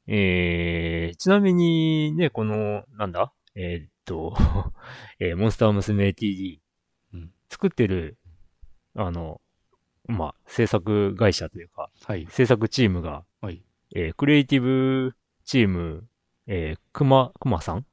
[0.06, 3.32] えー、ちなみにね、この、なんだ？
[3.54, 4.34] えーっと、
[5.20, 6.58] えーモンスター娘 TD、
[7.14, 8.18] うん作ってる、
[8.94, 9.40] あの、
[10.06, 12.26] まあ、制作会社というか、はい。
[12.30, 13.64] 制作チームが、はい。
[13.94, 15.14] えークリエイティブ
[15.44, 16.08] チーム、
[16.48, 17.86] えー、くま、くまさん？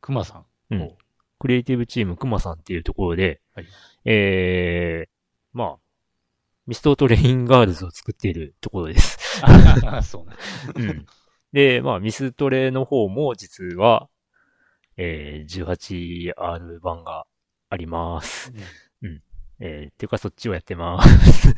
[0.00, 0.44] クマさん。
[0.74, 0.96] うんお
[1.38, 3.66] クリエイティブチームくまさんっていうところで、はい
[4.04, 5.10] えー、
[5.52, 5.76] まあ、
[6.68, 9.18] ミストトレインガールズを作っているところです。
[9.44, 10.36] あそうなん
[10.88, 11.06] うん。
[11.52, 14.08] で、まあ、ミストレの方も実は、
[14.96, 17.26] えー、18R 版が
[17.70, 18.52] あります。
[19.58, 21.54] えー、ていうかそっちをやってます。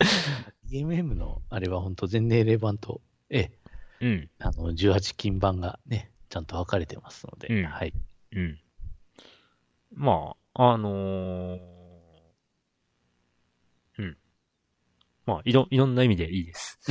[0.68, 3.58] DMM のあれは本当全年齢版と、ええ、
[4.02, 4.28] うん。
[4.40, 7.94] あの、18金版がね、ちゃんと分かれてますので、うんはい。
[8.32, 8.60] うん。
[9.94, 11.58] まあ、あのー
[13.98, 14.16] うん。
[15.24, 16.80] まあ、いろ、いろんな意味でいいです。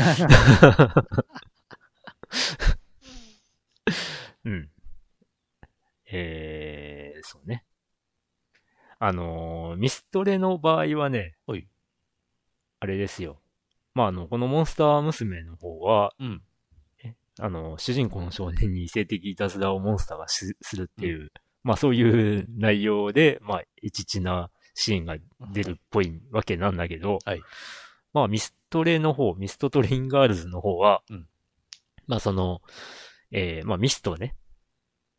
[4.46, 4.70] うん。
[6.06, 7.66] えー、そうね。
[9.00, 11.68] あのーミストレの場合はね、はい
[12.80, 13.42] あれですよ。
[13.94, 16.42] まあ、あの、このモンスター娘の方は、うん。
[17.40, 21.32] あの、主人公の少年に性的いたずらをモンスターがしするっていう、
[21.64, 25.18] まあそういう内容で、まあ、エチチなシーンが
[25.54, 27.42] 出るっぽいわけなんだけど、はい。
[28.14, 31.28] まあミストレの方、ミストトレインガールズの方は、うん。
[32.08, 32.62] まあその、
[33.32, 34.36] えー、まあミストね、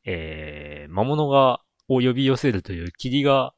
[0.05, 3.55] えー、魔物が、を呼び寄せるという霧が。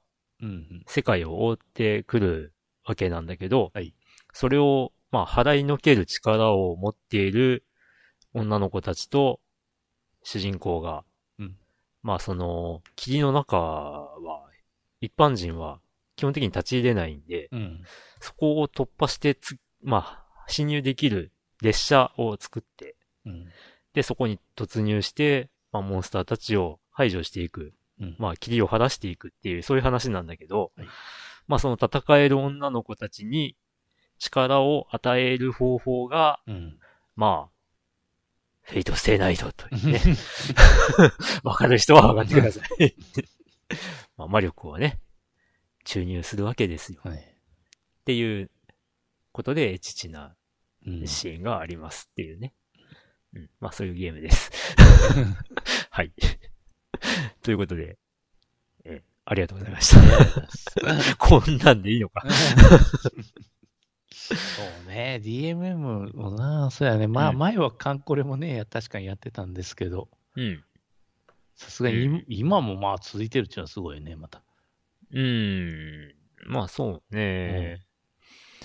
[0.86, 2.52] 世界を覆ってくる
[2.84, 3.94] わけなんだけど、はい。
[4.32, 7.64] それを、まあ、払いのける力を持っている
[8.34, 9.40] 女の子たちと
[10.22, 11.04] 主人公が、
[11.38, 11.56] うん
[12.02, 14.44] まあ、その、霧の中は、
[15.00, 15.80] 一般人は
[16.16, 17.82] 基本的に立ち入れないんで、うん。
[18.20, 23.46] そこを突破してつ、まあ、侵入できる列車を作って、うん。
[23.94, 27.72] で、そこに突入して、まあ、モンスターたちを排除していく。
[28.00, 28.16] うん。
[28.18, 30.86] まあ、霧を晴らしていくっていう、そういう話なんだけど、はい
[31.46, 33.56] まあ、その戦える女の子たちに
[34.18, 36.78] 力を与える方法が、うん。
[37.16, 37.53] まあ、
[38.64, 40.00] フェイトステイナイトというね。
[41.44, 42.94] わかる人はわかってください。
[44.16, 45.00] まあ、魔力をね、
[45.84, 47.00] 注入するわけですよ。
[47.04, 47.18] はい。
[47.18, 47.22] っ
[48.04, 48.50] ていう
[49.32, 50.34] ことで、父な
[50.86, 51.06] うん。
[51.06, 52.52] シーンがありますっていうね。
[53.34, 53.50] うん。
[53.60, 54.50] まあ、そういうゲームです。
[55.90, 56.12] はい。
[57.42, 57.98] ということで、
[58.84, 61.16] え、ありがとうございました。
[61.16, 62.22] こんなんでいいのか。
[64.14, 65.76] そうね、DMM
[66.14, 67.08] もな、そうやね。
[67.08, 70.64] まあ、うん前はカンコレもね、確かにやってたんですけど、うん。
[71.56, 74.42] さすがに今うん今もまあ続いてるっていうのはすごいね、また。
[75.10, 76.14] うーん。
[76.46, 77.84] まあそうね。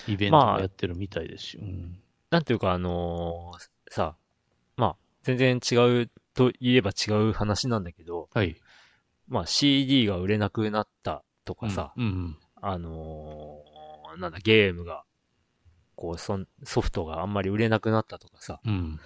[0.08, 1.58] イベントまあもやってるみたいですし。
[1.58, 2.00] うん。
[2.30, 4.16] なんていうかあのーさ、
[4.78, 8.56] まあ、全然違うと言えば違う話なんだけど、はい。
[9.28, 12.38] まあ CD が売れなくなったとかさ、うんうん。
[12.62, 15.04] あのーなんだ、ゲームが、
[16.00, 19.02] こうそん、ソフトがあんまり売れなくなったとかさ、うん。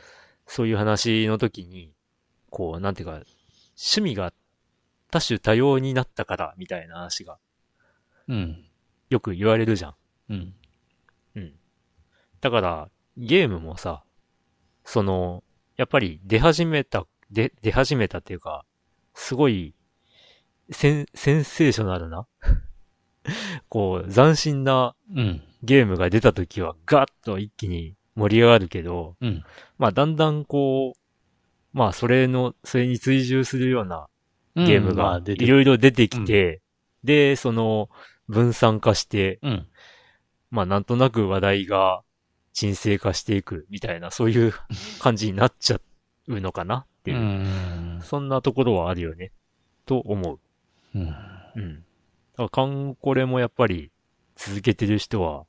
[0.46, 1.92] そういう話の時に、
[2.52, 4.32] こう、なんていうか、趣味が
[5.10, 7.40] 多種多様になったから、みたいな話が
[8.28, 8.64] うん。
[9.10, 9.96] よく言われるじゃん。
[10.30, 10.54] うん。
[11.34, 11.54] うん。
[12.42, 14.04] だから、ゲームもさ、
[14.86, 15.44] その、
[15.78, 18.66] やっぱり出始めた、で、出始めたっていうか、
[19.16, 19.74] すごい、
[20.70, 22.28] セン、センセーショナルな
[23.70, 25.42] こう、斬新なうん。
[25.64, 29.44] ゲームが出た時はガッと一気に盛り上がるけど、うん。
[29.78, 34.08] まあだんだんこう、まあそれの、それに追従するような
[34.56, 36.62] ゲームがいろいろ出てきて、
[37.04, 37.90] で、その
[38.28, 39.68] 分散化して、うん。
[40.52, 42.04] まあなんとなく話題が
[42.52, 44.54] 沈静化していくみたいな、そういう
[45.00, 45.80] 感じになっちゃ
[46.28, 48.00] うのかなっていう、うん。
[48.04, 49.32] そんなところはあるよね、
[49.86, 50.40] と思う。
[50.94, 51.16] うん。
[51.56, 51.86] うん。
[52.34, 53.92] だからカンコレもやっぱり
[54.36, 55.46] 続けてる人は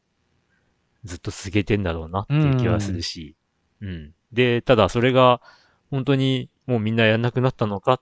[1.05, 3.37] ずっと続けてんだろうなっていう気はするし、
[3.81, 4.15] うん。
[4.33, 5.41] で、ただそれが
[5.91, 8.01] 本当にもうみんなやんなくなったのか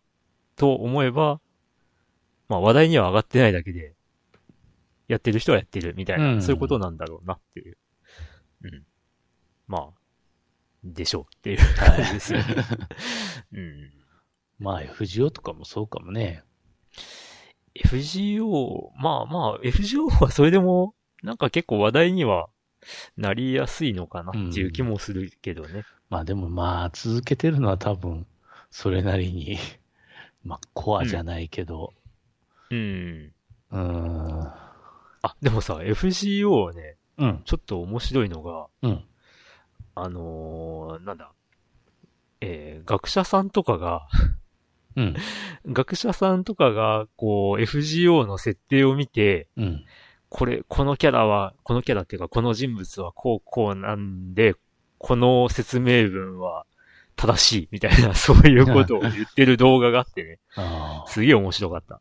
[0.57, 1.41] と思えば、
[2.49, 3.95] まあ話題には上がってないだけで、
[5.09, 7.77] やってる人はやってるみたいな、うんそういうことなんだろうなっていう。
[8.65, 8.85] うん。
[9.67, 9.91] まあ、
[10.85, 12.45] でしょうっていう感じですよね。
[13.53, 13.91] うん。
[14.59, 16.45] まあ、FGO とかもそうかもね。
[17.75, 22.49] FGO、まあまあ、FGO はそれでも、なんか結構話題には
[23.17, 25.85] なりやすいのかなっていう気もするけどね。
[26.11, 28.27] まあでもまあ、続けてるのは多分、
[28.71, 29.59] それなりに、
[30.45, 31.95] まあ、コアじゃないけど、
[32.71, 33.33] うん。
[33.71, 34.43] うーん。
[35.23, 37.43] あ、でもさ、FGO はね、うん。
[37.45, 39.05] ちょっと面白いのが、うん。
[39.95, 41.33] あのーなんだ、
[42.41, 44.09] えー、学者さんとかが、
[44.97, 45.15] うん。
[45.67, 49.85] 学者さんとかが、こう、FGO の設定を見て、うん。
[50.29, 54.55] これ、このキャラは、このキャラっていうか、この人物はこうこうなんで、
[54.97, 56.65] この説明文は
[57.17, 62.01] 正しいみたいな、 そういうことを言ってる動画があってね、あすげえ面白かった。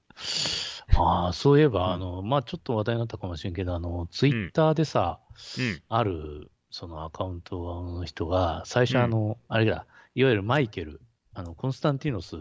[0.98, 5.20] ああ、そういえば、うんあの、まあちょっと話題になったかもしれんけど、あの、ツイッターでさ、
[5.58, 5.82] うん。
[5.90, 9.86] ある、そのアカウントの人が、最初うんあの、あれだ、
[10.16, 11.02] いわゆるマイケル、
[11.34, 12.38] あの、コンスタンティノス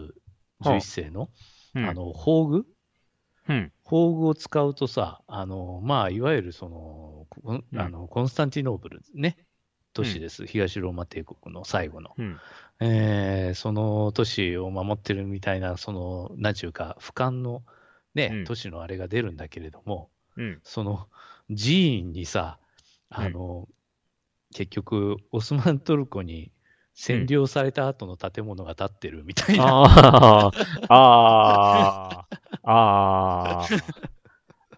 [0.61, 1.29] 11世の、
[1.75, 1.85] うん。
[1.85, 2.65] あの、宝具？
[3.49, 3.71] うん。
[3.83, 9.37] 宝具を使うとさ、あの、まあ、いわゆるその、あのコンスタンティノーブルね、
[9.93, 12.11] 都市です、東ローマ帝国の最後の。
[12.17, 12.39] うん。
[12.79, 17.63] えーその都市を守ってるみたいな、その、なんちゅうか、俯瞰の
[18.13, 20.59] ね、うん都市のあれが出るんだけれども、うん。
[20.63, 21.07] その
[21.49, 22.59] 寺院にさ、
[23.09, 23.67] あの、
[24.53, 26.51] 結局、オスマントルコに
[27.01, 29.63] 占領された後の建物が建ってるみたいな。
[29.63, 30.51] ああ、
[30.87, 32.27] ああ、
[32.63, 33.67] ああ、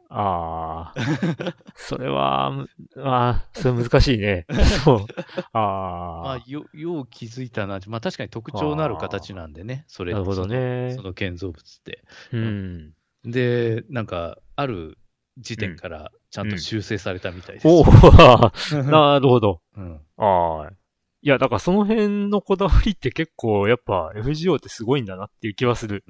[0.09, 4.45] ああ、それは、むああ、それ難しいね。
[4.85, 5.07] そう。
[5.53, 7.79] まああ、よよう気づいたな。
[7.87, 12.03] まあ確かに特徴のある形なんでね、そあ、れなるほどねその建造物って。
[12.31, 12.93] うん。
[13.25, 14.97] で、なんか、ある
[15.39, 17.67] 時点からちゃんと修正されたみたいです。
[17.67, 17.85] おお
[18.83, 19.61] なるほど。
[19.75, 20.82] うんああ。
[21.25, 26.03] いや、だからその辺のこだわりって結構、やっぱ FGO ってすごいんだなっていう気はする。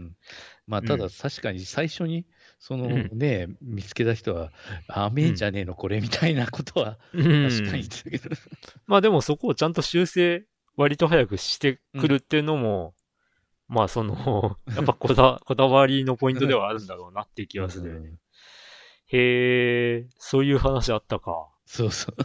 [0.66, 2.26] まあ、うんただ確かに最初に、
[2.58, 4.52] そのうんね、見つけた人は、
[4.88, 8.36] あめんじゃねえの、これみたいなことはうん確かに言ってたけど。
[8.88, 10.46] まあでもそこをちゃんと修正
[10.78, 12.96] 割と早くしてくるっていうのも、
[13.68, 18.10] まあその、 やっぱこだ、 こだわりのポイントではあるんだろうなっていう気はするよね。
[18.10, 18.20] うん
[19.08, 21.48] へえ、そういう話あったか。
[21.68, 22.16] そうそう。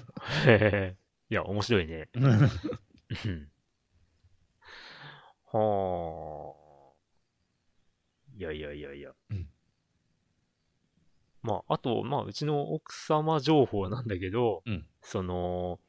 [0.46, 0.96] へえ。
[1.30, 2.08] いや、面白いね。
[2.14, 3.48] うん
[5.50, 6.58] はあ。
[8.36, 9.10] いやいやいやいや。
[9.30, 9.48] うん
[11.42, 15.80] まあ、あと、まあ、うちの奥様情報なんだけど、うんその、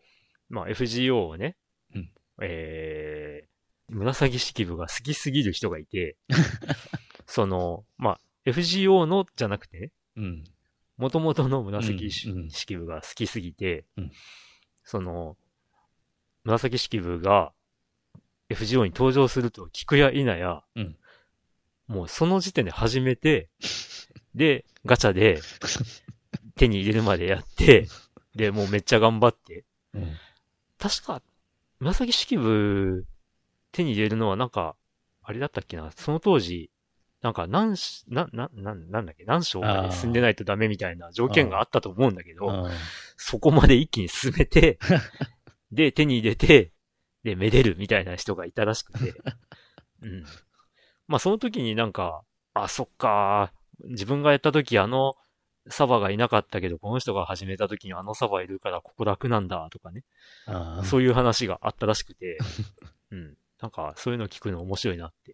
[0.50, 1.58] まあ、FGO をね、
[1.94, 2.12] うん
[2.42, 6.16] えー、紫式部が好きすぎる人がいて、
[7.26, 10.44] その、まあ、FGO のじゃなくてね、うん。
[10.98, 14.12] 元々の紫式部が好きすぎて、うん
[14.90, 15.38] その、
[16.44, 17.54] 紫式部が
[18.50, 20.98] FGO に登場すると聞くや否や、うん。
[21.86, 23.52] もうその時点で始めて、
[24.34, 25.42] で、ガチャで
[26.56, 27.88] 手に入れるまでやって、
[28.34, 29.64] で、もうめっちゃ頑張って。
[29.94, 30.18] うん。
[30.80, 31.22] 確か、
[31.80, 33.06] 紫式部
[33.72, 34.76] 手に入れるのはなんか、
[35.22, 36.72] あれだったっけな、その当時、
[37.22, 42.72] なんか何し、な、な、な、なんだっけ、何章まで進んでないとダメみたいな条件があったと思うんだけど、うん
[43.22, 44.80] そこまで一気に進めて、
[45.74, 46.72] で、手に入れて、
[47.24, 49.14] で、めでるみたいな人がいたらしくて。
[50.02, 50.24] うん。
[51.08, 53.52] まあ、その時になんか、あ、そっか、
[53.84, 55.16] 自分がやった時あの、
[55.68, 60.04] サバがいなかったけど、この人が始めた時にあのサバいるからここ楽なんだ、とかね。
[60.86, 62.38] そういう話があったらしくて、
[63.12, 63.38] うん。
[63.62, 65.34] なんか、そういうの聞くの面白いなって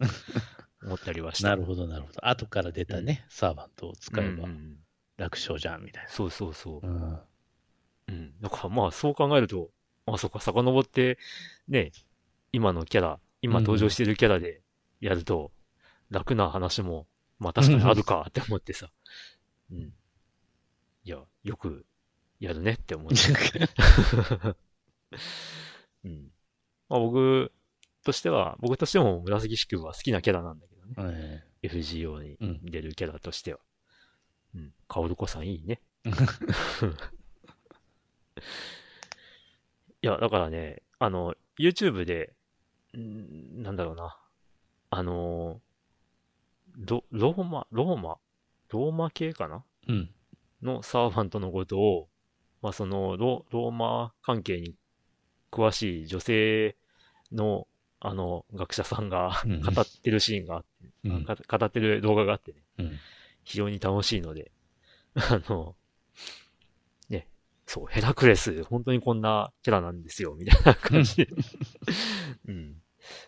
[0.82, 1.50] 思ったりはした。
[1.50, 2.26] なるほど、なるほど。
[2.26, 4.76] 後から出たね、サーバントを使えばうんうん
[5.16, 6.86] 楽勝じゃん、みたいそうそうそう。
[6.86, 6.92] な。
[6.92, 7.18] うん
[8.08, 8.32] うん。
[8.40, 9.70] だからまあそう考えると、
[10.06, 11.18] あ、そっか、遡って、
[11.68, 11.90] ね、
[12.52, 14.62] 今のキャラ、今登場してるキャラで
[15.00, 15.52] やると、
[16.10, 17.06] 楽な話も、
[17.38, 18.90] まあ確かにあるかって思ってさ。
[19.70, 19.78] うん。
[21.04, 21.84] いや、よく
[22.38, 23.16] やるねって思って。
[26.04, 26.30] うん。
[26.88, 27.52] まあ僕
[28.06, 31.42] としては、僕としても紫式部は好きなキャラなんだけどね。
[31.62, 33.58] え FGO にうん出るキャラとしては。
[34.54, 34.72] うん。
[34.86, 35.80] カオルコさんいいね。
[40.02, 42.34] いや、だからね、あの、YouTube で、
[42.96, 44.16] んなんだろうな。
[44.90, 45.60] あの、
[46.76, 48.18] ロ、ローマ、ローマ、
[48.68, 49.64] ローマ系かな？
[49.88, 50.14] えうん。
[50.62, 52.08] のサーバントのことを、
[52.62, 54.74] まあそのロ、ローマ関係に
[55.50, 56.76] 詳しい女性
[57.32, 57.66] の、
[58.06, 59.60] あの、学者さんがうん。
[59.60, 60.68] 語ってるシーンがあって、
[61.04, 61.24] うん。
[61.24, 62.98] か語ってる動画があってね、うん。
[63.42, 64.52] 非常に楽しいので、
[65.14, 65.74] あの、
[67.08, 67.28] ね、
[67.66, 71.28] そう、ヘラクレス、本当にこんなキャラなんですよ、みたいな感じで、
[72.46, 72.82] うん。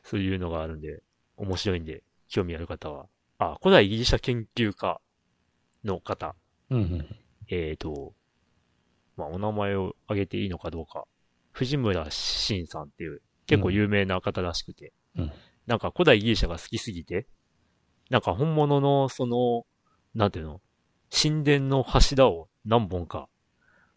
[0.04, 1.02] そういうのがあるんで、
[1.36, 3.08] 面白いんで、興味ある方は、
[3.38, 5.00] あ、古代ギリシャ研究家
[5.82, 6.36] の方、
[6.70, 7.16] うんうん。
[7.48, 8.14] えーと、
[9.16, 11.04] まあ、お名前を挙げていいのかどうか、
[11.50, 15.32] 藤村慎さんっていう、結構有名な方らしくて、うん
[15.66, 17.26] なんか古代ギリシャが好きすぎて、
[18.08, 19.66] なんか本物の、その、
[20.14, 20.62] なんていうの、
[21.10, 23.28] 神殿の柱を何本か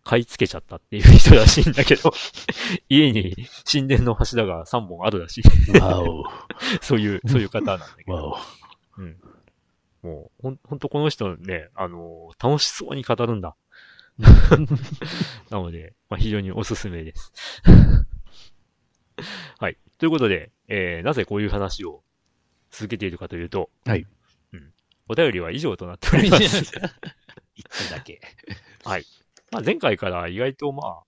[0.04, 2.12] 買い付けちゃったっていう人らしいんだけど、
[2.90, 3.36] 家に
[3.72, 5.44] 神殿の柱が3本あるらしい。
[6.84, 8.38] そういう、そういう方なんだけど。
[8.98, 9.18] うん。
[10.02, 13.56] もう、ほん、ほんとこの人ね、あのー楽しそうに語るんだ。
[15.50, 17.32] なので、まあ、非常におすすめです。
[19.60, 19.78] はい。
[19.98, 22.04] ということで、えー、なぜこういう話を
[22.70, 24.06] 続けているかというと、はい。
[24.54, 24.74] うん。
[25.08, 26.64] お便りは以上となっております。
[27.54, 28.22] 一つだけ。
[28.84, 29.06] はい。
[29.52, 31.04] まあ、前回から意外とまあ、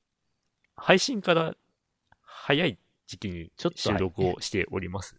[0.76, 1.56] 配信から
[2.22, 5.16] 早い時期にちょっと収録をしております。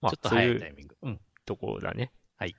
[0.00, 0.96] まあちょっとそういう早いタイミング。
[1.02, 1.20] うん。
[1.46, 2.12] ところだね。
[2.36, 2.54] はい。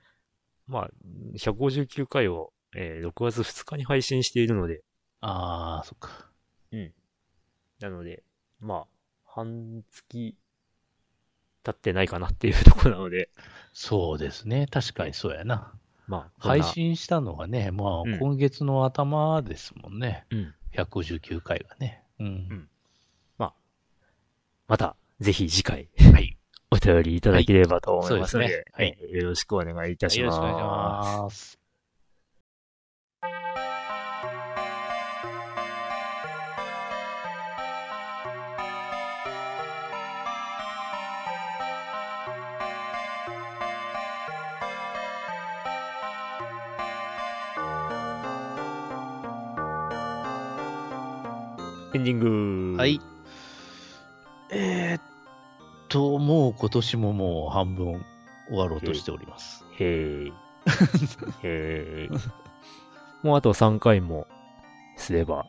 [0.66, 0.90] まあ、
[1.34, 4.82] 159回を、えー6月2日に配信しているので、
[5.20, 6.30] あー、そっか。
[7.80, 8.22] なので、
[8.60, 8.86] まあ、
[9.36, 10.36] 半月
[11.62, 13.30] 経ってないかなっていうところなので、
[13.72, 14.66] そうですね。
[14.70, 15.72] 確かにそうやな。
[16.08, 20.26] まあ、配、信したのがね、まあ、うん今月の頭ですもんね。
[20.30, 20.54] うん。
[20.74, 22.02] 159回がね。
[22.18, 22.68] うん。
[24.68, 26.36] また、ぜひ次回、はい。
[26.70, 30.36] お便りいただければと思いますので、はいはいえーよろしくお願いいたします。
[30.36, 30.62] よろしくお願いし
[31.22, 31.65] ます。
[51.96, 52.76] エンディング。
[52.76, 53.00] はい。
[54.50, 55.02] えーっ
[55.88, 58.04] と、もう今年ももう半分
[58.48, 59.64] 終わろうとしております。
[59.78, 60.32] へい。
[61.42, 62.14] へい。
[63.26, 64.26] もうあと3回も
[64.96, 65.46] すれば、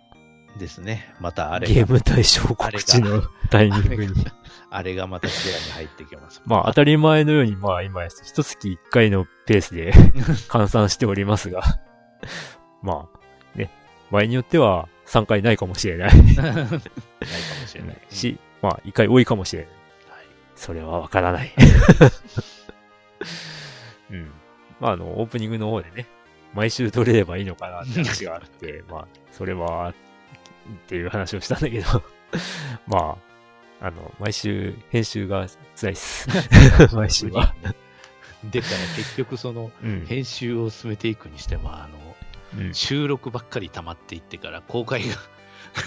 [0.58, 1.14] ですね。
[1.20, 3.22] またあれゲーが、ム対象告知の
[3.52, 4.14] タイミングに。
[4.72, 6.42] あれがまた視野に入ってきます。
[6.46, 9.94] まあ当たり前のように、まあ今、一月1回のペースで
[10.50, 11.62] 換算しておりますが、
[12.82, 13.70] まあ、ね、
[14.12, 16.68] 場合によっては3回ないかもしれないないかも
[17.68, 17.98] しれない。
[18.10, 19.72] し、まあ1回多いかもしれない。
[19.72, 19.78] はい
[20.56, 21.54] それはわからない。
[24.12, 24.32] うん。
[24.80, 26.08] まあ、あの、オープニングの方でね、
[26.54, 29.94] 毎週撮れればいいのかなって話があって、 まあ、それは、っ
[30.88, 32.04] ていう話をしたんだけど、
[32.88, 33.18] ま
[33.82, 36.28] あ、あの、毎週編集が辛いっす。
[36.96, 37.54] 毎週は。
[38.44, 40.06] でから結局そのうん。
[40.08, 42.07] 編集を進めていくにしても、あの、
[42.56, 45.16] うん収録ばっかり溜まっていってから公開が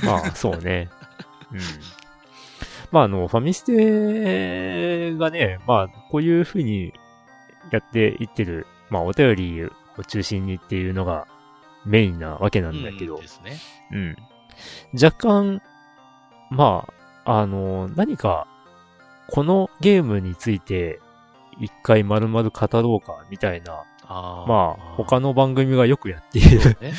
[0.04, 0.88] まあ、そうね。
[1.52, 1.61] うん。
[2.90, 6.92] まあ、あの、ファミステがね、まあ、こういうふうに
[7.70, 9.70] やっていってる、まあ、お便りを
[10.06, 11.26] 中心にっていうのが
[11.84, 13.58] メインなわけなんだけどうん、ですね。
[13.92, 14.16] うん。
[15.00, 15.62] 若干、
[16.50, 16.88] ま
[17.24, 18.46] あ、あの、何か、
[19.28, 21.00] このゲームについて、
[21.61, 23.84] 一回丸々語ろうか、みたいな、
[24.14, 26.92] まあ、他の番組がよくやっているね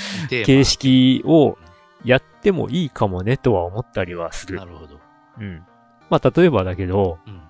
[0.46, 1.58] 形式を
[2.04, 4.66] やってもいいかもね、とは思ったりはするな。
[4.66, 5.00] るほど。
[5.40, 5.66] うん。
[6.10, 7.42] まあ、例えばだけど、うん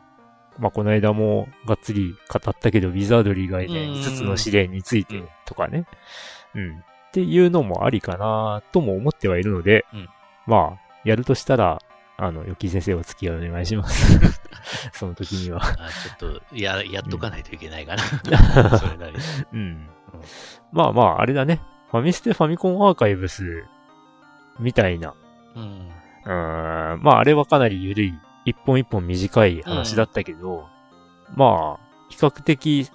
[0.59, 5.85] まあ、この間もがっつり語ったけど、ウィザードリー概念うん5つの試練についてうんとかね。
[6.55, 6.77] うん。
[6.77, 10.09] っていうのもありかなとも思ってはいるので、うん
[10.47, 11.81] まあ、やるとしたら、
[12.23, 14.19] あの、よき先生お付き合いお願いします。
[14.93, 15.59] その時には。
[15.59, 15.67] あ
[16.19, 18.77] ちょっとや、やっとかないといけないかな。
[18.77, 19.19] それなりに。
[19.53, 19.89] うん。
[20.71, 21.61] まあまあ、あれだね。
[21.89, 23.65] ファミステファミコンアーカイブス
[24.59, 25.15] みたいな。
[25.55, 25.89] うん。
[26.25, 27.01] うーん。
[27.01, 28.13] まあ、あれはかなり緩い、
[28.45, 30.67] 一本一本短い話だったけど、
[31.35, 32.87] まあ、比較的、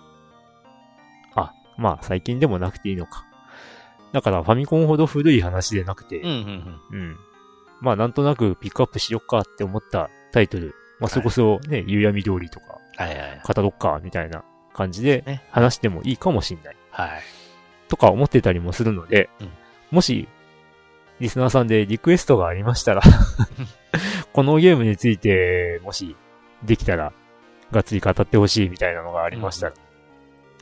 [1.35, 3.25] あ、まあ、最近でもなくていいのか。
[4.13, 7.19] だから、ファミコンほど古い話でなくて、うん、うん、うん。
[7.81, 10.75] まあ、なんとなくピックアップしよっかって思ったタイトル。
[10.99, 13.41] まあ、それこそね、夕闇料理とか、はいはいはい。
[13.47, 16.77] 語ろっか、みたいな感じでね話してもいいかもしんない。
[16.91, 17.11] はい。
[17.89, 19.49] とか思ってたりもするので、うん
[19.91, 20.29] もし、
[21.21, 23.03] リスナーさんでリクエストがありましたら、
[24.33, 26.17] このゲームについて、もし、
[26.65, 27.13] できたら、
[27.71, 29.75] がっつり語ってほしいみたいなのがありましたら、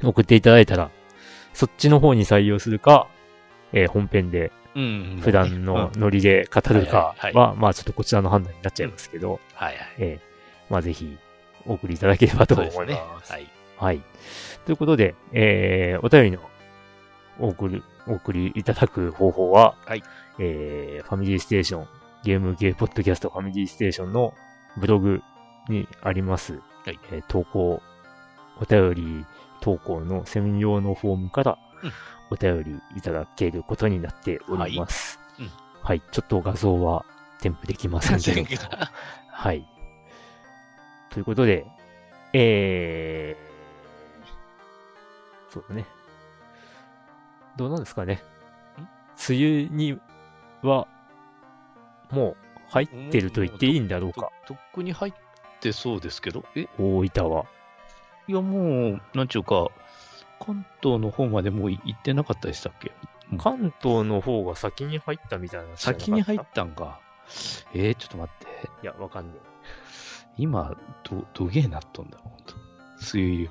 [0.03, 0.91] 送っていただいたら、
[1.53, 3.09] そっちの方に採用するか、
[3.73, 4.51] えー本編でうん。
[4.75, 9.77] 普段のノリで語るかはまあちょっとこちらの判断になっちゃいますけど、はいはい。
[9.99, 10.35] えー
[10.71, 11.19] まあぜひ、
[11.67, 12.87] お送りいただければと思います。
[12.87, 12.95] ね。
[12.95, 13.47] はい。
[13.77, 14.01] はい。
[14.65, 16.39] ということで、えー、お便りの
[17.39, 20.03] お送り、お送りいただく方法は、はい。
[20.39, 21.89] えー、ファミリーステーション、
[22.25, 24.35] ゲームゲーポッドキャストファミリーステーションの
[24.79, 25.21] ブログ
[25.69, 27.83] にあります、はいえー投稿、
[28.61, 29.27] お便り
[29.61, 31.74] 投稿の専用のフォームからうん
[32.31, 35.19] お便りいただけることになっております。
[35.19, 36.01] はいうんはい。
[36.11, 37.05] ちょっと画像は
[37.41, 38.63] 添付できませんけど
[39.29, 39.69] はい。
[41.11, 41.67] ということで、
[42.33, 45.85] えー、そうだね。
[47.57, 48.23] どうなんですかね。
[49.29, 50.01] 梅雨に
[50.63, 50.89] は、
[52.11, 52.37] もう
[52.71, 54.31] 入ってると言っていいんだろうか。
[54.47, 55.13] とっくに入っ
[55.61, 56.67] てそうですけど、え？
[56.79, 57.45] 大分は。
[58.27, 59.69] いやもう、なんちゅうか、
[60.45, 62.93] 関東の方までもう行ってなかったでしたっけ？
[63.39, 65.77] 関東の方が先に入ったみたいな。
[65.77, 67.01] 先に入ったんか。
[67.73, 68.71] えー、ちょっと待って。
[68.83, 69.39] いや、わかんね
[70.37, 72.55] 今、ど、どげえなっとんだ、ほんと。
[73.15, 73.51] 梅雨入り。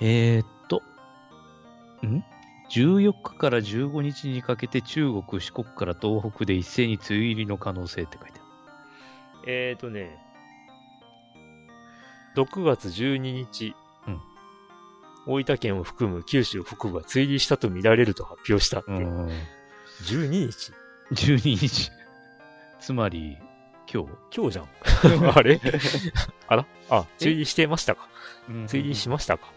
[0.00, 0.82] えー、っと、
[2.06, 2.24] ん
[2.70, 8.42] ?14 日から15日にかけて中国、四国から東北で一斉に梅雨入りの可能性って書いてある。
[9.46, 10.16] えーとね、
[12.36, 13.87] 6月12日、うん
[15.28, 18.90] 大分県を含む九州北部は梅雨入りしたと見られると発表したって。
[18.92, 19.26] うん。
[20.04, 20.72] 12日
[21.12, 21.90] 12日。
[22.80, 23.36] つまり、
[23.92, 24.68] 今日今日じゃん。
[25.36, 25.60] あれ？
[26.46, 26.66] あら？
[26.88, 28.08] あ、梅雨入りしてましたか？
[28.48, 29.52] 梅雨入りしましたか？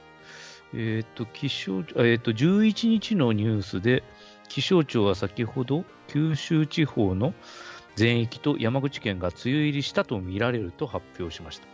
[0.74, 4.04] えっ、と、気象、えっ、と、11日のニュースで、
[4.50, 7.34] 気象庁は先ほど、九州地方の
[7.96, 11.68] 全域と山口県が梅雨入りしたと見られると発表しました。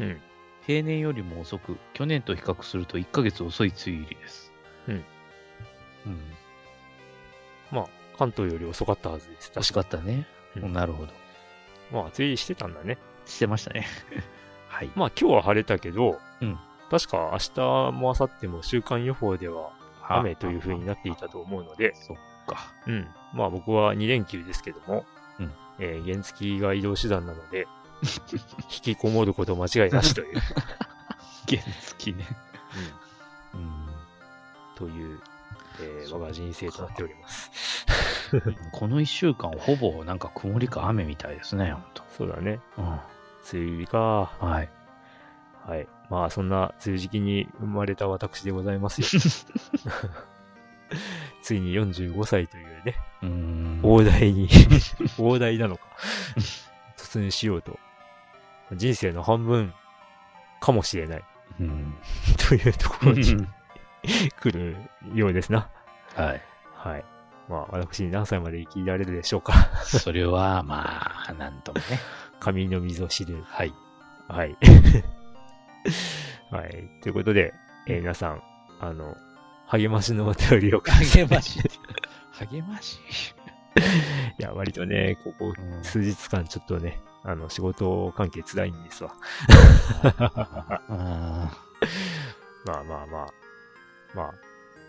[0.00, 0.20] うん。
[0.66, 4.52] 平年よりも遅く、去年と比較すると1ヶ月遅い梅雨入りです。
[4.88, 4.94] うん。
[4.94, 6.20] うん。
[7.70, 7.86] まあ、
[8.18, 9.50] 関東より遅かったはずです。
[9.54, 9.96] 惜し確か。
[9.96, 10.26] かったね。
[10.56, 11.12] うんなるほど。
[11.92, 12.98] まあ、梅雨入りしてたんだね。
[13.26, 13.86] してましたね。
[14.68, 14.90] はい。
[14.94, 16.58] まあ、今日は晴れたけど、うん
[16.90, 17.60] 確か明日
[17.92, 19.72] も明後日も週間予報では
[20.10, 22.70] 雨という風になっていたと思うので、そっか。
[22.86, 23.08] うん。
[23.32, 25.06] まあ僕は2連休ですけども、
[25.38, 27.66] うんえー原付が移動手段なので、
[28.02, 30.38] 引きこもること間違いなしという、
[31.48, 32.26] 原付ね。
[33.54, 33.86] うんうん。
[34.74, 35.20] という、
[35.80, 37.86] えー我が人生となっております。
[38.72, 42.02] この1週間、ほぼなんか曇りか雨みたいですね、ほんと。
[42.16, 42.60] そうだね。
[42.76, 42.84] うん。
[42.84, 43.00] 梅
[43.52, 43.98] 雨入りか。
[44.40, 44.68] はい。
[45.66, 45.86] はい。
[46.10, 49.06] まあそんな梅雨時期に生まれた私でございますよ。
[51.42, 52.96] ついに45歳というね、
[53.82, 53.86] う。
[53.86, 54.48] 大台に、
[55.18, 55.82] 大台なのか、
[56.96, 57.78] 突入しようと。
[58.76, 59.72] 人生の半分
[60.60, 61.24] かもしれない
[61.60, 61.94] うん。
[62.48, 63.46] というところに
[64.40, 64.76] 来る
[65.14, 65.68] ようですな。
[66.14, 66.42] はい。
[66.74, 67.04] はい。
[67.48, 69.52] まあ私何歳まで生きられるでしょうか。
[69.84, 71.84] それは、まあ、なんともね。
[72.40, 73.44] 神の溝を知る。
[73.46, 73.72] はい。
[74.28, 74.56] はい。
[76.50, 77.00] はい。
[77.02, 77.54] ということで、
[77.86, 78.42] えー皆さん、
[78.80, 79.16] あの、
[79.66, 81.60] 励ましのお便りをください励まし。
[82.50, 82.98] 励まし？
[84.38, 89.14] いや、割とね、ここうん数日間ちょっとね、あの、仕事関係辛いんですわ。
[90.02, 91.50] あ
[92.64, 93.32] まあまあまあ。
[94.14, 94.34] まあ、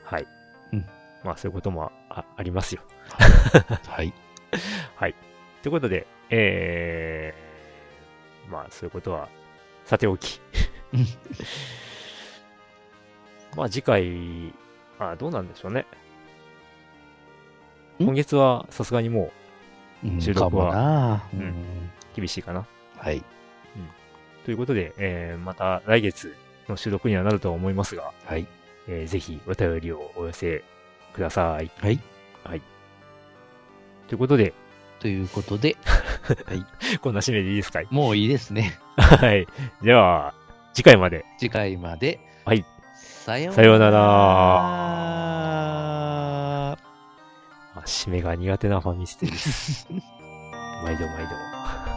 [0.04, 0.28] はい。
[0.74, 0.86] うん
[1.24, 2.82] まあそういうこともあありますよ。
[3.10, 4.14] ーはい。
[4.96, 5.16] はい。
[5.62, 9.30] ということで、えー、まあそういうことは、
[9.86, 10.42] さておき
[10.94, 11.06] うん。
[13.56, 14.54] まあ次回、
[15.00, 15.86] あどうなんでしょうね。
[18.00, 18.06] ん？
[18.06, 19.32] 今月はさすがにも
[20.04, 22.66] うん収録はうん厳しいかな。
[22.98, 23.24] はい。
[24.46, 26.36] ということで、えー、また来月
[26.68, 28.46] の収録にはなるとは思いますが、はい。
[28.88, 30.64] えーぜひお便りをお寄せ
[31.14, 31.72] ください。
[31.82, 32.00] はい。
[34.10, 34.54] ということで、
[35.00, 35.76] ということで、
[37.02, 37.82] こんな締めでいいですか？
[37.82, 38.78] いもういいですね。
[38.98, 39.48] はい。
[39.82, 40.34] では、
[40.74, 41.26] 次回まで。
[41.40, 42.20] 次回まで。
[42.46, 42.64] はい。
[42.96, 44.04] さようさようなら
[47.86, 49.88] 締めが苦手なファミステです。
[50.84, 51.93] 毎度毎度。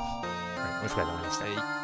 [0.82, 1.44] お疲れ様でした。
[1.44, 1.75] はい